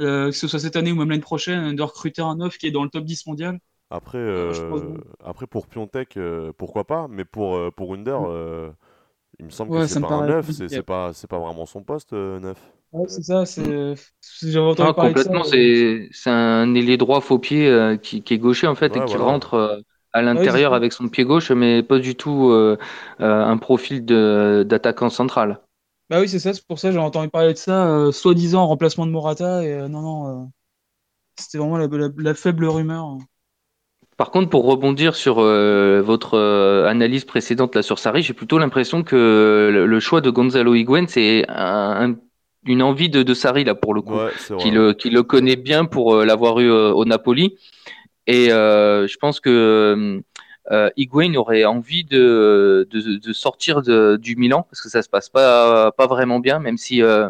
[0.00, 2.66] euh, que ce soit cette année ou même l'année prochaine, de recruter un neuf qui
[2.66, 3.58] est dans le top 10 mondial.
[3.92, 8.26] Après, Euh, après pour Piontek, euh, pourquoi pas, mais pour, euh, pour Under, Mm.
[8.26, 8.72] euh,
[9.40, 10.70] il me semble que c'est pas un paraît neuf, c'est compliqué.
[10.70, 12.58] c'est pas, c'est pas vraiment son poste, euh, neuf.
[12.92, 13.94] Ouais, c'est ça, c'est.
[14.76, 18.66] entendu Ah, complètement, c'est c'est un ailier droit faux pied euh, qui, qui est gaucher
[18.66, 19.18] en fait et qui voilà.
[19.18, 19.80] rentre euh,
[20.12, 22.78] à l'intérieur avec son pied gauche, mais pas du tout euh,
[23.20, 25.60] euh, un profil de d'attaquant central.
[26.10, 28.62] Bah oui, c'est ça, c'est pour ça que j'ai entendu parler de ça, euh, soi-disant
[28.62, 30.46] en remplacement de Morata, et euh, non, non, euh,
[31.38, 33.18] c'était vraiment la, la- la faible rumeur.
[34.22, 38.56] Par contre, pour rebondir sur euh, votre euh, analyse précédente là sur Sarri, j'ai plutôt
[38.56, 39.16] l'impression que
[39.72, 42.16] le, le choix de Gonzalo Higuain, c'est un- un-
[42.64, 44.78] une envie de, de Sarri là pour le coup, Ouais, qui vrai.
[44.78, 47.58] le, qui le connaît bien pour euh, l'avoir eu euh, au Napoli.
[48.28, 50.22] Et euh, je pense que
[50.70, 55.30] euh, Higuain aurait envie de, de, de sortir du Milan parce que ça se passe
[55.30, 57.28] pas, pas vraiment bien, même si euh,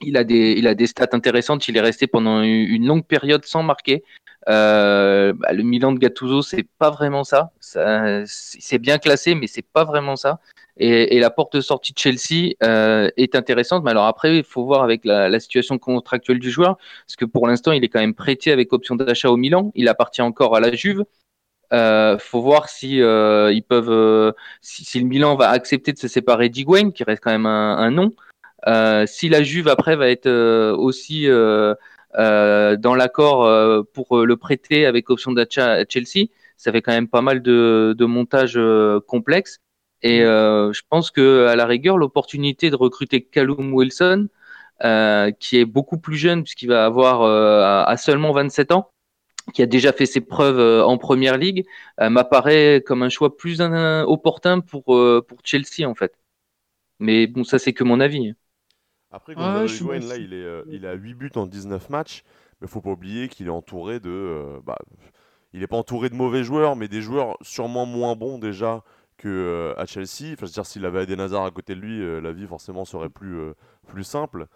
[0.00, 1.66] il a des, il a des stats intéressantes.
[1.68, 4.04] Il est resté pendant une longue période sans marquer.
[4.48, 7.52] Euh, bah, le Milan de Gattuso, c'est pas vraiment ça.
[7.60, 10.40] c'est bien classé, mais c'est pas vraiment ça.
[10.78, 13.84] Et, la porte de sortie de Chelsea euh, est intéressante.
[13.84, 16.76] Mais alors après, il faut voir avec la, situation contractuelle du joueur,
[17.06, 19.70] parce que pour l'instant, il est quand même prêté avec option d'achat au Milan.
[19.74, 21.04] Il appartient encore à la Juve.
[21.72, 26.48] Euh, faut voir si euh, ils peuvent, si, le Milan va accepter de se séparer
[26.48, 28.12] d'Higuain, qui reste quand même un, un nom.
[29.06, 30.28] Si la Juve après va être
[30.72, 31.28] aussi
[32.16, 36.92] dans l'accord euh, pour euh, le prêter avec option d'achat à Chelsea, ça fait quand
[36.92, 39.58] même pas mal de, de montages euh, complexes.
[40.02, 44.28] Et euh, je pense que à la rigueur, l'opportunité de recruter Callum Wilson,
[44.84, 48.90] euh, qui est beaucoup plus jeune puisqu'il va avoir euh, à, à seulement 27 ans,
[49.54, 51.66] qui a déjà fait ses preuves euh, en première ligue,
[52.00, 56.14] euh, m'apparaît comme un choix plus euh, opportun pour, euh, pour Chelsea en fait.
[57.00, 58.34] Mais bon, ça c'est que mon avis.
[59.12, 62.24] Après, Ouais, Gonzalo Higuain, là, il est, euh, il a 8 buts en 19 matchs,
[62.60, 64.10] mais faut pas oublier qu'il est entouré de.
[64.10, 64.78] euh, bah,
[65.54, 68.84] il n'est pas entouré de mauvais joueurs, mais des joueurs sûrement moins bons déjà
[69.18, 70.32] que euh, à Chelsea.
[70.34, 72.46] Enfin, je veux dire, s'il avait Eden Hazard à côté de lui, euh, la vie
[72.46, 73.54] forcément serait plus, euh,
[73.88, 74.46] plus simple.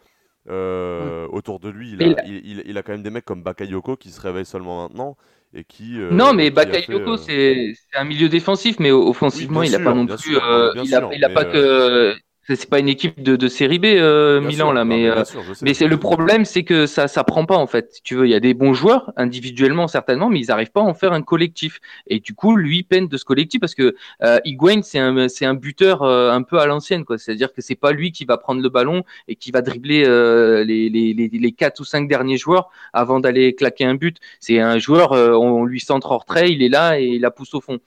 [0.49, 3.43] Euh, Autour de lui, il a, il, il- il a quand même des mecs comme
[3.45, 5.17] Bakayoko qui se réveillent seulement maintenant
[5.55, 5.99] et qui.
[6.11, 9.81] non, mais qui a fait, Bakayoko, c'est un milieu défensif, mais offensivement, Oui, il n'a
[9.81, 10.39] pas non plus.
[10.39, 10.41] sûr,
[10.83, 12.15] il a, sûr, il a mais, pas que.
[12.49, 15.09] C'est pas une équipe de, de série B, euh, Milan, sûr, là, mais.
[15.09, 15.43] euh, sûr.
[15.63, 17.93] Mais c'est le problème, c'est que ça ça prend pas en fait.
[17.95, 20.81] Si tu veux, il y a des bons joueurs individuellement certainement, mais ils n'arrivent pas
[20.81, 21.81] à en faire un collectif.
[22.07, 25.45] Et du coup, lui peine de ce collectif parce que euh, Higuain c'est un c'est
[25.45, 27.19] un buteur euh, un peu à l'ancienne quoi.
[27.19, 30.63] C'est-à-dire que c'est pas lui qui va prendre le ballon et qui va dribbler euh,
[30.63, 34.19] les les les les quatre ou cinq derniers joueurs avant d'aller claquer un but.
[34.39, 37.33] C'est un joueur, euh, on lui centre hors trait, il est là et il la
[37.33, 37.79] pousse au fond.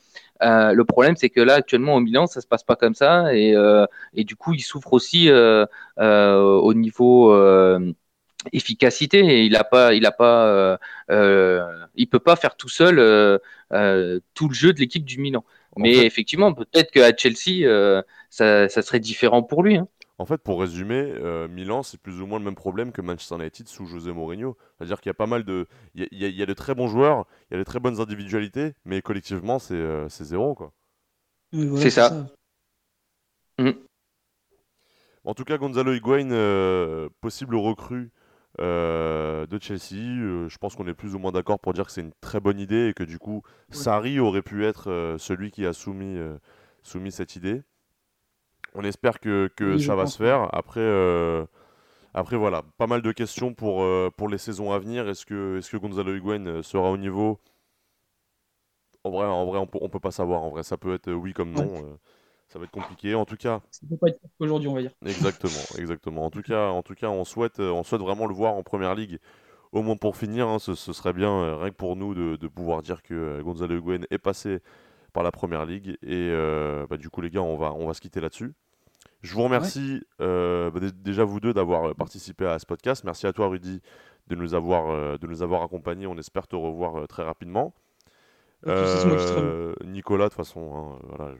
[0.42, 3.34] Euh, le problème, c'est que là, actuellement, au Milan, ça se passe pas comme ça,
[3.36, 5.66] et, euh, et du coup, il souffre aussi euh,
[6.00, 7.94] euh, au niveau euh,
[8.54, 9.20] efficacité.
[9.20, 10.78] Et il a pas il a pas euh,
[11.12, 13.38] euh, il peut pas faire tout seul euh,
[13.74, 15.44] euh, tout le jeu de l'équipe du Milan.
[15.76, 19.88] En mais fait- effectivement peut-être qu'à Chelsea euh, ça, ça serait différent pour lui hein.
[20.20, 23.36] En fait, pour résumer, euh, Milan, c'est plus ou moins le même problème que Manchester
[23.36, 24.58] United sous José Mourinho.
[24.78, 25.66] C'est-à-dire qu'il y a pas mal de.
[25.96, 28.02] Il y a, y y de très bons joueurs, il y a de très bonnes
[28.02, 30.74] individualités, mais collectivement, c'est euh, c'est zéro, quoi.
[31.54, 32.28] Voilà, C'est ça.
[33.58, 33.72] Mm.
[35.24, 38.12] En tout cas, Gonzalo Higuain, euh, possible recrue
[38.60, 39.96] euh, de Chelsea.
[39.96, 42.40] Euh, je pense qu'on est plus ou moins d'accord pour dire que c'est une très
[42.40, 46.18] bonne idée et que du coup, Sarri aurait pu être euh, celui qui a soumis,
[46.18, 46.38] euh,
[46.84, 47.62] soumis cette idée.
[48.76, 50.50] On espère que, que Oui, ça va se faire.
[50.54, 51.46] Après, euh,
[52.14, 55.10] après, voilà, pas mal de questions pour, euh, pour les saisons à venir.
[55.10, 57.40] Est-ce que, est que Gonzalo Higuain euh, sera au niveau?
[59.04, 60.44] En vrai, en vrai on, peut, on peut pas savoir.
[60.44, 61.84] En vrai, ça peut être oui comme non.
[61.86, 61.96] euh,
[62.48, 63.16] ça va être compliqué.
[63.16, 64.92] En tout cas, Ça peut pas être pire qu'aujourd'hui, on va dire.
[65.06, 66.26] Exactement, exactement.
[66.26, 68.96] En tout cas, en tout cas, on souhaite, on souhaite vraiment le voir en première
[68.96, 69.20] ligue.
[69.72, 72.48] Au moins pour finir, hein, ce, ce serait bien, rien que pour nous, de, de
[72.48, 74.60] pouvoir dire que Gonzalo Higuain est passé
[75.14, 75.98] par la première ligue.
[76.02, 78.54] Et euh, bah, du coup, les gars, on va, on va se quitter là-dessus.
[79.22, 83.04] Je vous remercie euh, bah, dé- déjà vous deux d'avoir euh, participé à ce podcast.
[83.04, 83.82] Merci à toi, Rudy,
[84.28, 86.08] de nous avoir, euh, de nous avoir accompagnés.
[86.08, 87.74] On espère te revoir euh, très rapidement.
[88.68, 91.34] Euh, Nicolas, de toute façon, hein, voilà.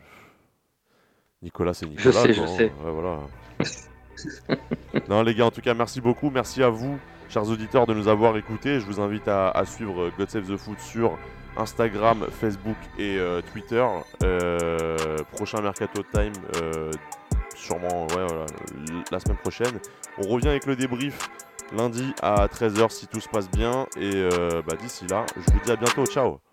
[1.42, 2.12] Nicolas, c'est Nicolas.
[2.12, 2.58] sais, quoi, je hein.
[2.58, 2.72] sais.
[2.84, 3.20] Ouais, voilà.
[5.10, 6.30] non, les gars, en tout cas, merci beaucoup.
[6.30, 6.98] Merci à vous,
[7.30, 8.80] chers auditeurs, de nous avoir écoutés.
[8.80, 11.18] Je vous invite à, à suivre God Save the Foot sur
[11.58, 13.86] Instagram, Facebook et euh, Twitter.
[14.24, 16.92] Euh, prochain Mercato Time, euh,
[17.56, 18.28] sûrement ouais,
[19.12, 19.80] la semaine prochaine.
[20.18, 21.30] On revient avec le débrief
[21.76, 23.86] lundi à 13h si tout se passe bien.
[24.00, 24.28] Et
[24.66, 26.06] bah, d'ici là, je vous dis à bientôt.
[26.06, 26.49] Ciao